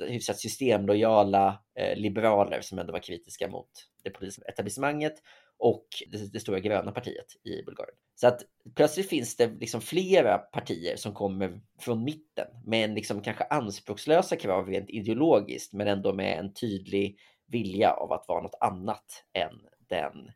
hyfsat 0.00 0.38
systemlojala 0.38 1.62
eh, 1.78 1.96
liberaler 1.96 2.60
som 2.60 2.78
ändå 2.78 2.92
var 2.92 3.00
kritiska 3.00 3.48
mot 3.48 3.70
det 4.04 4.10
politiska 4.10 4.42
etablissemanget 4.48 5.14
och 5.58 5.86
det, 6.10 6.32
det 6.32 6.40
stora 6.40 6.60
gröna 6.60 6.92
partiet 6.92 7.26
i 7.44 7.62
Bulgarien. 7.62 7.96
Så 8.14 8.26
att 8.26 8.42
plötsligt 8.74 9.08
finns 9.08 9.36
det 9.36 9.46
liksom 9.46 9.80
flera 9.80 10.38
partier 10.38 10.96
som 10.96 11.14
kommer 11.14 11.60
från 11.78 12.04
mitten 12.04 12.46
med 12.64 12.84
en 12.84 12.94
liksom 12.94 13.22
kanske 13.22 13.44
anspråkslösa 13.44 14.36
krav 14.36 14.68
rent 14.68 14.90
ideologiskt 14.90 15.72
men 15.72 15.88
ändå 15.88 16.12
med 16.12 16.38
en 16.38 16.54
tydlig 16.54 17.18
vilja 17.46 17.90
av 17.90 18.12
att 18.12 18.24
vara 18.28 18.42
något 18.42 18.58
annat 18.60 19.24
än 19.32 19.60
den 19.88 20.28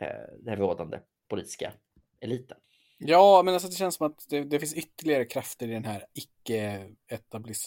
eh, 0.00 0.34
den 0.44 0.56
rådande 0.56 1.00
politiska 1.28 1.72
eliten. 2.20 2.58
Ja, 2.98 3.42
men 3.44 3.54
alltså 3.54 3.68
det 3.68 3.74
känns 3.74 3.94
som 3.94 4.06
att 4.06 4.26
det, 4.28 4.44
det 4.44 4.58
finns 4.58 4.74
ytterligare 4.74 5.24
krafter 5.24 5.68
i 5.68 5.72
den 5.72 5.84
här 5.84 6.04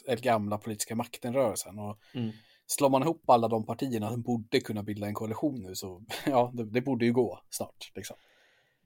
eller 0.07 0.21
gamla 0.21 0.57
politiska 0.57 0.95
maktenrörelsen. 0.95 1.79
Och 1.79 1.99
Mm. 2.13 2.31
Slår 2.71 2.89
man 2.89 3.01
ihop 3.03 3.29
alla 3.29 3.47
de 3.47 3.65
partierna 3.65 4.11
som 4.11 4.21
borde 4.21 4.59
kunna 4.59 4.83
bilda 4.83 5.07
en 5.07 5.13
koalition 5.13 5.61
nu 5.61 5.75
så, 5.75 6.01
ja, 6.25 6.51
det, 6.53 6.65
det 6.65 6.81
borde 6.81 7.05
ju 7.05 7.13
gå 7.13 7.39
snart. 7.49 7.91
Liksom. 7.95 8.17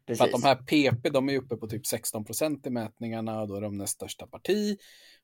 Precis. 0.05 0.17
För 0.17 0.25
att 0.25 0.31
de 0.31 0.43
här 0.43 0.55
PP, 0.55 1.09
de 1.09 1.29
är 1.29 1.37
uppe 1.37 1.55
på 1.55 1.67
typ 1.67 1.85
16 1.85 2.25
procent 2.25 2.67
i 2.67 2.69
mätningarna 2.69 3.41
och 3.41 3.47
då 3.47 3.55
är 3.55 3.61
de 3.61 3.77
näst 3.77 3.93
största 3.93 4.27
parti. 4.27 4.77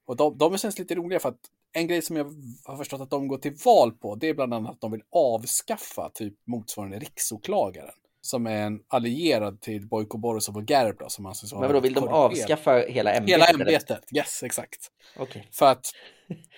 Och 0.06 0.16
de, 0.16 0.38
de 0.38 0.58
känns 0.58 0.80
lite 0.80 0.96
roliga 0.96 1.20
för 1.20 1.30
att 1.30 1.40
en 1.74 1.88
grej 1.88 2.02
som 2.02 2.16
jag 2.16 2.26
har 2.64 2.78
förstått 2.78 3.02
att 3.02 3.10
de 3.10 3.28
går 3.28 3.38
till 3.38 3.56
val 3.66 3.92
på, 3.92 4.16
det 4.16 4.30
är 4.30 4.34
bland 4.34 4.54
annat 4.54 4.72
att 4.72 4.82
de 4.82 4.92
vill 4.92 5.04
avskaffa 5.12 6.10
typ 6.14 6.34
motsvarande 6.48 7.00
riksåklagaren. 7.00 7.96
Som 8.22 8.48
är 8.48 8.62
en 8.62 8.80
allierad 8.88 9.62
till 9.62 9.88
Bojko 9.88 10.18
Borisov 10.18 10.58
och 10.58 10.70
Gerb 10.70 10.98
då, 11.00 11.10
som 11.10 11.26
anses 11.26 11.52
vara 11.52 11.62
Men 11.62 11.70
vadå, 11.70 11.80
vill 11.80 11.94
de 11.94 12.08
avskaffa 12.08 12.78
hela 12.78 13.14
ämbetet? 13.14 13.42
Hela 13.42 13.46
ämbetet, 13.46 14.04
yes, 14.16 14.44
exakt. 14.44 14.88
Okej. 15.18 15.48
För 15.52 15.66
att 15.66 15.86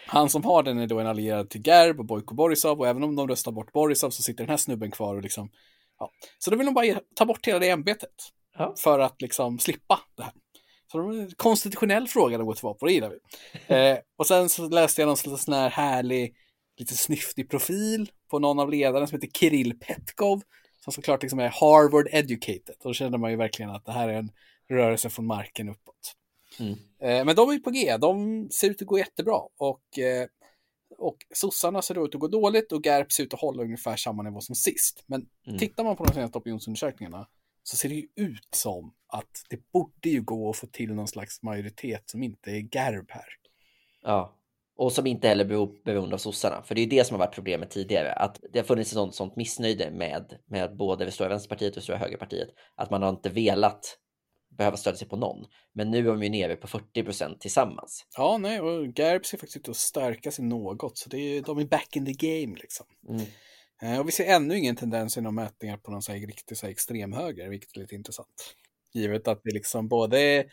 han 0.08 0.29
som 0.29 0.43
har 0.43 0.63
den 0.63 0.77
är 0.77 0.88
då 0.88 1.00
en 1.00 1.08
allierad 1.08 1.50
till 1.50 1.67
Gerb 1.67 2.00
och 2.00 2.05
Bojko 2.05 2.36
Borisov 2.36 2.79
och 2.79 2.88
även 2.88 3.03
om 3.03 3.15
de 3.15 3.27
röstar 3.27 3.51
bort 3.51 3.72
Borisov 3.74 4.10
så 4.10 4.24
sitter 4.24 4.43
den 4.43 4.50
här 4.50 4.58
snubben 4.58 4.91
kvar 4.91 5.15
och 5.15 5.22
liksom, 5.22 5.50
ja. 6.00 6.12
Så 6.39 6.51
då 6.51 6.58
vill 6.58 6.65
de 6.65 6.74
bara 6.74 7.00
ta 7.15 7.25
bort 7.25 7.48
hela 7.48 7.60
det 7.60 7.70
ämbetet 7.70 8.10
Ja. 8.58 8.74
för 8.77 9.00
att 9.00 9.22
liksom 9.22 9.60
slippa 9.60 10.00
det 10.17 10.24
här. 10.24 10.34
Så 10.91 10.98
det 10.98 11.03
var 11.03 11.13
en 11.13 11.32
konstitutionell 11.36 12.08
fråga 12.08 12.38
de 12.38 12.48
går 12.48 12.53
till 12.53 12.63
val 12.63 12.75
på, 12.75 12.86
det 12.86 12.93
gillar 12.93 13.10
vi. 13.10 13.17
Eh, 13.75 13.98
och 14.17 14.27
sen 14.27 14.50
så 14.50 14.70
läste 14.70 15.01
jag 15.01 15.08
någon 15.08 15.17
sån 15.38 15.53
här 15.53 15.70
härlig, 15.70 16.36
lite 16.77 16.98
snyftig 16.98 17.50
profil 17.50 18.12
på 18.29 18.39
någon 18.39 18.60
av 18.60 18.70
ledarna 18.70 19.08
som 19.08 19.15
heter 19.15 19.39
Kirill 19.39 19.79
Petkov, 19.79 20.41
som 20.83 20.93
såklart 20.93 21.21
liksom 21.21 21.39
är 21.39 21.49
Harvard 21.49 22.07
educated. 22.11 22.75
Då 22.83 22.93
känner 22.93 23.17
man 23.17 23.31
ju 23.31 23.37
verkligen 23.37 23.71
att 23.71 23.85
det 23.85 23.91
här 23.91 24.09
är 24.09 24.13
en 24.13 24.31
rörelse 24.69 25.09
från 25.09 25.25
marken 25.25 25.69
uppåt. 25.69 26.15
Mm. 26.59 26.71
Eh, 27.01 27.25
men 27.25 27.35
de 27.35 27.49
är 27.49 27.59
på 27.59 27.69
G, 27.69 27.97
de 27.97 28.49
ser 28.51 28.69
ut 28.69 28.81
att 28.81 28.87
gå 28.87 28.97
jättebra. 28.97 29.39
Och, 29.57 29.99
eh, 29.99 30.27
och 30.97 31.17
sossarna 31.33 31.81
ser 31.81 32.05
ut 32.05 32.15
att 32.15 32.21
gå 32.21 32.27
dåligt 32.27 32.71
och 32.71 32.85
GERP 32.85 33.11
ser 33.11 33.23
ut 33.23 33.33
att 33.33 33.39
hålla 33.39 33.63
ungefär 33.63 33.95
samma 33.95 34.23
nivå 34.23 34.41
som 34.41 34.55
sist. 34.55 35.03
Men 35.07 35.25
Mm. 35.47 35.59
tittar 35.59 35.83
man 35.83 35.95
på 35.95 36.03
de 36.05 36.13
senaste 36.13 36.37
opinionsundersökningarna 36.37 37.27
så 37.63 37.77
ser 37.77 37.89
det 37.89 37.95
ju 37.95 38.07
ut 38.15 38.47
som 38.55 38.93
att 39.07 39.45
det 39.49 39.71
borde 39.71 40.09
ju 40.09 40.21
gå 40.21 40.49
att 40.49 40.57
få 40.57 40.67
till 40.67 40.93
någon 40.93 41.07
slags 41.07 41.41
majoritet 41.41 42.09
som 42.09 42.23
inte 42.23 42.51
är 42.51 42.67
GERB 42.75 43.11
här. 43.11 43.25
Ja. 44.01 44.35
Och 44.75 44.91
som 44.91 45.07
inte 45.07 45.27
heller 45.27 45.45
beror 45.45 45.83
beroende 45.85 46.15
av 46.15 46.17
sossarna. 46.17 46.63
För 46.63 46.75
det 46.75 46.81
är 46.81 46.87
det 46.87 47.07
som 47.07 47.15
har 47.15 47.25
varit 47.25 47.35
problemet 47.35 47.69
tidigare. 47.69 48.13
Att 48.13 48.39
det 48.53 48.59
har 48.59 48.63
funnits 48.63 48.91
ett 48.91 48.93
sånt, 48.93 49.15
sånt 49.15 49.35
missnöje 49.35 49.91
med, 49.91 50.39
med 50.45 50.77
både 50.77 51.05
det 51.05 51.11
stora 51.11 51.29
vänsterpartiet 51.29 51.71
och 51.71 51.75
det 51.75 51.83
stora 51.83 51.97
högerpartiet. 51.97 52.49
Att 52.75 52.91
man 52.91 53.01
har 53.01 53.09
inte 53.09 53.29
velat 53.29 53.97
behöva 54.57 54.77
stödja 54.77 54.97
sig 54.97 55.07
på 55.07 55.15
någon. 55.15 55.45
Men 55.73 55.91
nu 55.91 55.97
är 55.97 56.03
de 56.03 56.23
ju 56.23 56.29
nere 56.29 56.55
på 56.55 56.67
40 56.67 57.03
procent 57.03 57.41
tillsammans. 57.41 58.05
Ja, 58.17 58.37
nej, 58.37 58.61
och 58.61 58.85
GERB 58.97 59.25
ser 59.25 59.37
faktiskt 59.37 59.57
ut 59.57 59.69
att 59.69 59.75
stärka 59.75 60.31
sig 60.31 60.45
något, 60.45 60.97
så 60.97 61.09
det 61.09 61.17
är, 61.17 61.41
de 61.41 61.57
är 61.57 61.65
back 61.65 61.95
in 61.95 62.05
the 62.05 62.13
game 62.13 62.55
liksom. 62.55 62.85
Mm. 63.09 63.25
Eh, 63.81 63.99
och 63.99 64.07
vi 64.07 64.11
ser 64.11 64.25
ännu 64.25 64.57
ingen 64.57 64.75
tendens 64.75 65.17
i 65.17 65.21
några 65.21 65.31
mätningar 65.31 65.77
på 65.77 65.91
någon 65.91 66.01
så 66.01 66.11
här 66.11 66.19
riktig 66.19 66.57
så 66.57 66.65
här 66.65 66.71
extremhöger, 66.71 67.49
vilket 67.49 67.75
är 67.75 67.79
lite 67.79 67.95
intressant. 67.95 68.55
Givet 68.93 69.27
att 69.27 69.41
det 69.43 69.53
liksom 69.53 69.87
både 69.87 70.19
är 70.19 70.45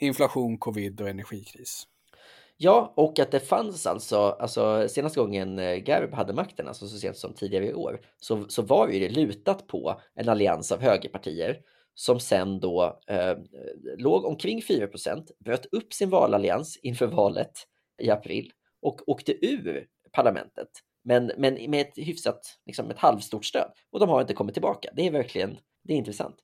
inflation, 0.00 0.58
covid 0.58 1.00
och 1.00 1.08
energikris. 1.08 1.86
Ja, 2.56 2.92
och 2.96 3.18
att 3.18 3.30
det 3.30 3.40
fanns 3.40 3.86
alltså, 3.86 4.16
alltså 4.16 4.88
senaste 4.88 5.20
gången 5.20 5.58
eh, 5.58 5.88
Gerb 5.88 6.14
hade 6.14 6.32
makten, 6.32 6.68
alltså 6.68 6.86
så 6.86 6.98
sent 6.98 7.16
som 7.16 7.34
tidigare 7.34 7.66
i 7.66 7.74
år, 7.74 8.00
så, 8.20 8.44
så 8.48 8.62
var 8.62 8.88
ju 8.88 8.98
det 8.98 9.08
lutat 9.08 9.66
på 9.66 10.00
en 10.14 10.28
allians 10.28 10.72
av 10.72 10.80
högerpartier 10.80 11.60
som 11.94 12.20
sen 12.20 12.60
då 12.60 13.00
eh, 13.06 13.36
låg 13.98 14.24
omkring 14.24 14.60
4% 14.60 15.30
bröt 15.44 15.66
upp 15.66 15.92
sin 15.92 16.10
valallians 16.10 16.78
inför 16.82 17.06
valet 17.06 17.52
i 18.02 18.10
april 18.10 18.52
och 18.82 19.08
åkte 19.08 19.46
ur 19.46 19.86
parlamentet. 20.12 20.68
Men, 21.04 21.32
men 21.36 21.70
med 21.70 21.80
ett 21.80 21.98
hyfsat, 21.98 22.58
liksom 22.66 22.90
ett 22.90 22.98
halvstort 22.98 23.44
stöd. 23.44 23.72
Och 23.90 24.00
de 24.00 24.08
har 24.08 24.20
inte 24.20 24.34
kommit 24.34 24.54
tillbaka. 24.54 24.90
Det 24.96 25.06
är 25.06 25.10
verkligen, 25.10 25.58
det 25.82 25.92
är 25.92 25.96
intressant. 25.96 26.36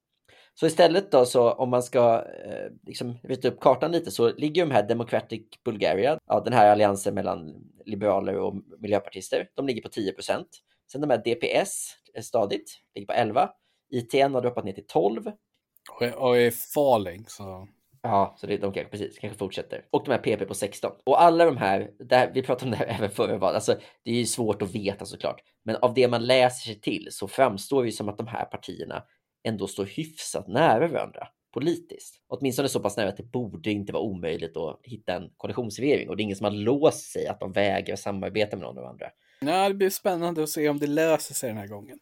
Så 0.54 0.66
istället 0.66 1.12
då, 1.12 1.26
så 1.26 1.52
om 1.52 1.70
man 1.70 1.82
ska 1.82 2.24
eh, 2.44 2.72
liksom 2.86 3.18
rita 3.22 3.48
upp 3.48 3.60
kartan 3.60 3.92
lite 3.92 4.10
så 4.10 4.32
ligger 4.32 4.66
de 4.66 4.72
här 4.72 4.88
Democratic 4.88 5.42
Bulgaria, 5.64 6.18
ja, 6.26 6.40
den 6.40 6.52
här 6.52 6.70
alliansen 6.70 7.14
mellan 7.14 7.54
liberaler 7.86 8.36
och 8.36 8.54
miljöpartister, 8.78 9.48
de 9.54 9.66
ligger 9.66 9.82
på 9.82 9.88
10% 9.88 10.44
Sen 10.92 11.00
de 11.00 11.10
här 11.10 11.18
DPS 11.18 11.96
är 12.14 12.22
stadigt, 12.22 12.70
ligger 12.94 13.06
på 13.06 13.12
11. 13.12 13.50
ITN 13.90 14.34
har 14.34 14.40
droppat 14.40 14.64
ner 14.64 14.72
till 14.72 14.86
12. 14.86 15.32
Och 16.16 16.38
är, 16.38 16.50
falling, 16.50 17.24
så 17.28 17.68
Ja, 18.02 18.34
så 18.38 18.46
det, 18.46 18.56
de 18.56 18.72
kanske 18.72 18.90
precis 18.90 19.18
kanske 19.18 19.38
fortsätter. 19.38 19.84
Och 19.90 20.02
de 20.04 20.10
här 20.10 20.18
PP 20.18 20.48
på 20.48 20.54
16. 20.54 20.92
Och 21.04 21.22
alla 21.22 21.44
de 21.44 21.56
här, 21.56 21.90
där, 21.98 22.30
vi 22.34 22.42
pratade 22.42 22.64
om 22.64 22.70
det 22.70 22.76
här 22.76 22.86
även 22.98 23.10
förra 23.10 23.38
valet, 23.38 23.54
alltså 23.54 23.76
det 24.04 24.10
är 24.10 24.14
ju 24.14 24.26
svårt 24.26 24.62
att 24.62 24.74
veta 24.74 25.04
såklart. 25.06 25.40
Men 25.64 25.76
av 25.76 25.94
det 25.94 26.08
man 26.08 26.26
läser 26.26 26.64
sig 26.66 26.80
till 26.80 27.08
så 27.10 27.28
framstår 27.28 27.82
det 27.82 27.88
ju 27.88 27.92
som 27.92 28.08
att 28.08 28.18
de 28.18 28.26
här 28.26 28.44
partierna 28.44 29.02
ändå 29.42 29.66
står 29.66 29.84
hyfsat 29.84 30.48
nära 30.48 30.88
varandra. 30.88 31.28
politiskt. 31.52 32.20
Åtminstone 32.28 32.68
så 32.68 32.80
pass 32.80 32.96
nära 32.96 33.08
att 33.08 33.16
det 33.16 33.32
borde 33.32 33.70
inte 33.70 33.92
vara 33.92 34.02
omöjligt 34.02 34.56
att 34.56 34.80
hitta 34.82 35.14
en 35.16 35.30
koalitionsregering 35.36 36.08
och 36.08 36.16
det 36.16 36.22
är 36.22 36.24
ingen 36.24 36.36
som 36.36 36.44
har 36.44 36.50
låst 36.50 37.12
sig 37.12 37.26
att 37.26 37.40
de 37.40 37.52
vägrar 37.52 37.96
samarbeta 37.96 38.56
med 38.56 38.66
någon 38.66 38.78
av 38.78 38.84
andra. 38.84 39.06
Ja, 39.40 39.68
det 39.68 39.74
blir 39.74 39.90
spännande 39.90 40.42
att 40.42 40.48
se 40.48 40.68
om 40.68 40.78
det 40.78 40.86
löser 40.86 41.34
sig 41.34 41.48
den 41.48 41.58
här 41.58 41.66
gången. 41.66 41.98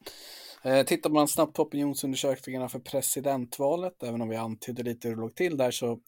Eh, 0.65 0.83
tittar 0.83 1.11
man 1.11 1.29
snabbt 1.29 1.55
på 1.55 1.63
opinionsundersökningarna 1.63 2.69
för 2.69 2.79
presidentvalet, 2.79 4.03
även 4.03 4.21
om 4.21 4.29
vi 4.29 4.37
antydde 4.37 4.83
lite 4.83 5.09
hur 5.09 5.15
det 5.15 5.21
låg 5.21 5.35
till 5.35 5.57
där, 5.57 5.71
så, 5.71 6.01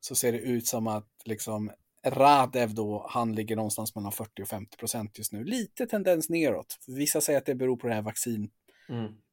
så 0.00 0.14
ser 0.14 0.32
det 0.32 0.38
ut 0.38 0.66
som 0.66 0.86
att 0.86 1.08
liksom 1.24 1.70
Radev 2.06 2.74
då, 2.74 3.06
han 3.10 3.34
ligger 3.34 3.56
någonstans 3.56 3.94
mellan 3.94 4.12
40 4.12 4.42
och 4.42 4.48
50 4.48 4.76
procent 4.76 5.18
just 5.18 5.32
nu. 5.32 5.44
Lite 5.44 5.86
tendens 5.86 6.28
neråt. 6.28 6.78
Vissa 6.88 7.20
säger 7.20 7.38
att 7.38 7.46
det 7.46 7.54
beror 7.54 7.76
på 7.76 7.88
det 7.88 7.94
här 7.94 8.02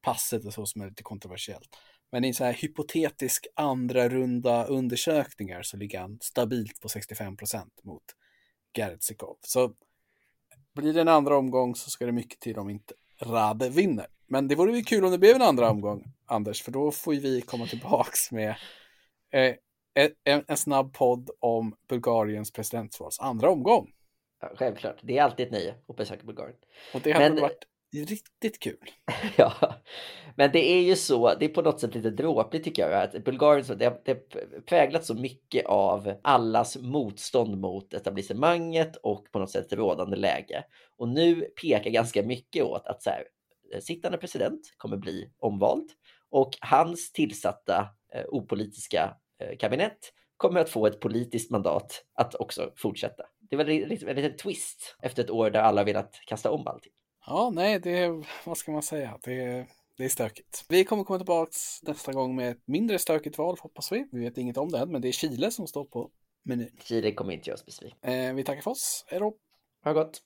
vaccinpasset 0.05 0.45
och 0.45 0.53
så 0.53 0.65
som 0.65 0.81
är 0.81 0.87
lite 0.87 1.03
kontroversiellt. 1.03 1.77
Men 2.11 2.23
i 2.23 2.33
så 2.33 2.43
här 2.43 2.53
hypotetisk 2.53 3.47
andra 3.55 4.09
runda 4.09 4.65
undersökningar 4.65 5.61
så 5.61 5.77
ligger 5.77 5.99
han 5.99 6.17
stabilt 6.21 6.81
på 6.81 6.89
65 6.89 7.37
procent 7.37 7.83
mot 7.83 8.03
Gertzikov. 8.77 9.37
Så 9.41 9.73
blir 10.75 10.93
det 10.93 11.01
en 11.01 11.07
andra 11.07 11.37
omgång 11.37 11.75
så 11.75 11.89
ska 11.89 12.05
det 12.05 12.11
mycket 12.11 12.39
till 12.39 12.57
om 12.57 12.69
inte 12.69 12.93
Rade 13.21 13.69
vinner. 13.69 14.07
Men 14.27 14.47
det 14.47 14.55
vore 14.55 14.77
ju 14.77 14.83
kul 14.83 15.05
om 15.05 15.11
det 15.11 15.17
blev 15.17 15.35
en 15.35 15.41
andra 15.41 15.69
omgång, 15.69 16.03
Anders, 16.25 16.61
för 16.61 16.71
då 16.71 16.91
får 16.91 17.13
ju 17.13 17.19
vi 17.19 17.41
komma 17.41 17.65
tillbaks 17.65 18.31
med 18.31 18.55
eh, 19.31 19.55
en, 20.23 20.43
en, 20.47 20.57
snabb 20.57 20.93
podd 20.93 21.29
om 21.39 21.75
Bulgariens 21.89 22.51
presidentvals 22.51 23.19
andra 23.19 23.49
omgång. 23.49 23.91
Ja, 24.41 24.51
självklart, 24.55 24.99
det 25.01 25.17
är 25.17 25.23
alltid 25.23 25.45
ett 25.45 25.51
nöje 25.51 25.75
att 25.87 25.95
besöka 25.95 26.23
Bulgarien. 26.23 26.57
Och 26.93 27.01
det 27.01 27.11
hade 27.11 27.29
Men... 27.29 27.41
varit 27.41 27.65
riktigt 27.91 28.59
kul. 28.59 28.89
ja, 29.37 29.53
men 30.35 30.51
det 30.51 30.71
är 30.71 30.81
ju 30.81 30.95
så, 30.95 31.35
det 31.39 31.45
är 31.45 31.49
på 31.49 31.61
något 31.61 31.79
sätt 31.79 31.95
lite 31.95 32.09
dråpligt 32.09 32.63
tycker 32.63 32.89
jag, 32.89 33.03
att 33.03 33.23
Bulgarien, 33.23 33.77
det, 33.77 34.01
det 34.05 34.15
präglat 34.65 35.05
så 35.05 35.13
mycket 35.13 35.65
av 35.65 36.13
allas 36.21 36.77
motstånd 36.77 37.57
mot 37.57 37.93
etablissemanget 37.93 38.95
och 38.95 39.31
på 39.31 39.39
något 39.39 39.51
sätt 39.51 39.73
rådande 39.73 40.17
läge. 40.17 40.63
Och 40.97 41.09
nu 41.09 41.41
pekar 41.41 41.89
ganska 41.89 42.23
mycket 42.23 42.63
åt 42.63 42.87
att 42.87 43.03
så 43.03 43.09
här, 43.09 43.23
eh, 43.73 43.79
sittande 43.79 44.17
president 44.17 44.61
kommer 44.77 44.97
bli 44.97 45.31
omvald 45.39 45.89
och 46.29 46.51
hans 46.59 47.11
tillsatta 47.11 47.87
eh, 48.13 48.25
opolitiska 48.27 49.15
eh, 49.39 49.57
kabinett 49.57 50.13
kommer 50.37 50.59
att 50.59 50.69
få 50.69 50.87
ett 50.87 50.99
politiskt 50.99 51.51
mandat 51.51 52.05
att 52.13 52.35
också 52.35 52.71
fortsätta. 52.75 53.23
Det 53.49 53.55
var 53.55 53.65
en 53.65 53.89
liten 53.89 54.37
twist 54.37 54.95
efter 55.01 55.23
ett 55.23 55.29
år 55.29 55.49
där 55.49 55.59
alla 55.59 55.83
velat 55.83 56.19
kasta 56.25 56.51
om 56.51 56.67
allting. 56.67 56.91
Ja, 57.29 57.49
nej, 57.53 57.79
det 57.79 57.97
är, 57.97 58.25
vad 58.45 58.57
ska 58.57 58.71
man 58.71 58.83
säga, 58.83 59.19
det, 59.23 59.67
det 59.97 60.05
är 60.05 60.09
stökigt. 60.09 60.65
Vi 60.69 60.83
kommer 60.83 61.03
komma 61.03 61.19
tillbaka 61.19 61.51
nästa 61.81 62.13
gång 62.13 62.35
med 62.35 62.51
ett 62.51 62.67
mindre 62.67 62.99
stökigt 62.99 63.37
val, 63.37 63.57
hoppas 63.59 63.91
vi. 63.91 64.07
Vi 64.11 64.19
vet 64.19 64.37
inget 64.37 64.57
om 64.57 64.69
det 64.69 64.79
än, 64.79 64.91
men 64.91 65.01
det 65.01 65.07
är 65.07 65.11
Chile 65.11 65.51
som 65.51 65.67
står 65.67 65.85
på 65.85 66.11
menyn. 66.43 66.77
Chile 66.83 67.11
kommer 67.11 67.33
inte 67.33 67.49
göra 67.49 67.55
oss 67.55 67.65
besvikna. 67.65 68.11
Eh, 68.13 68.33
vi 68.33 68.43
tackar 68.43 68.61
för 68.61 68.71
oss, 68.71 69.05
hej 69.07 69.19
då. 69.19 69.35
Ha 69.83 69.93
gott. 69.93 70.21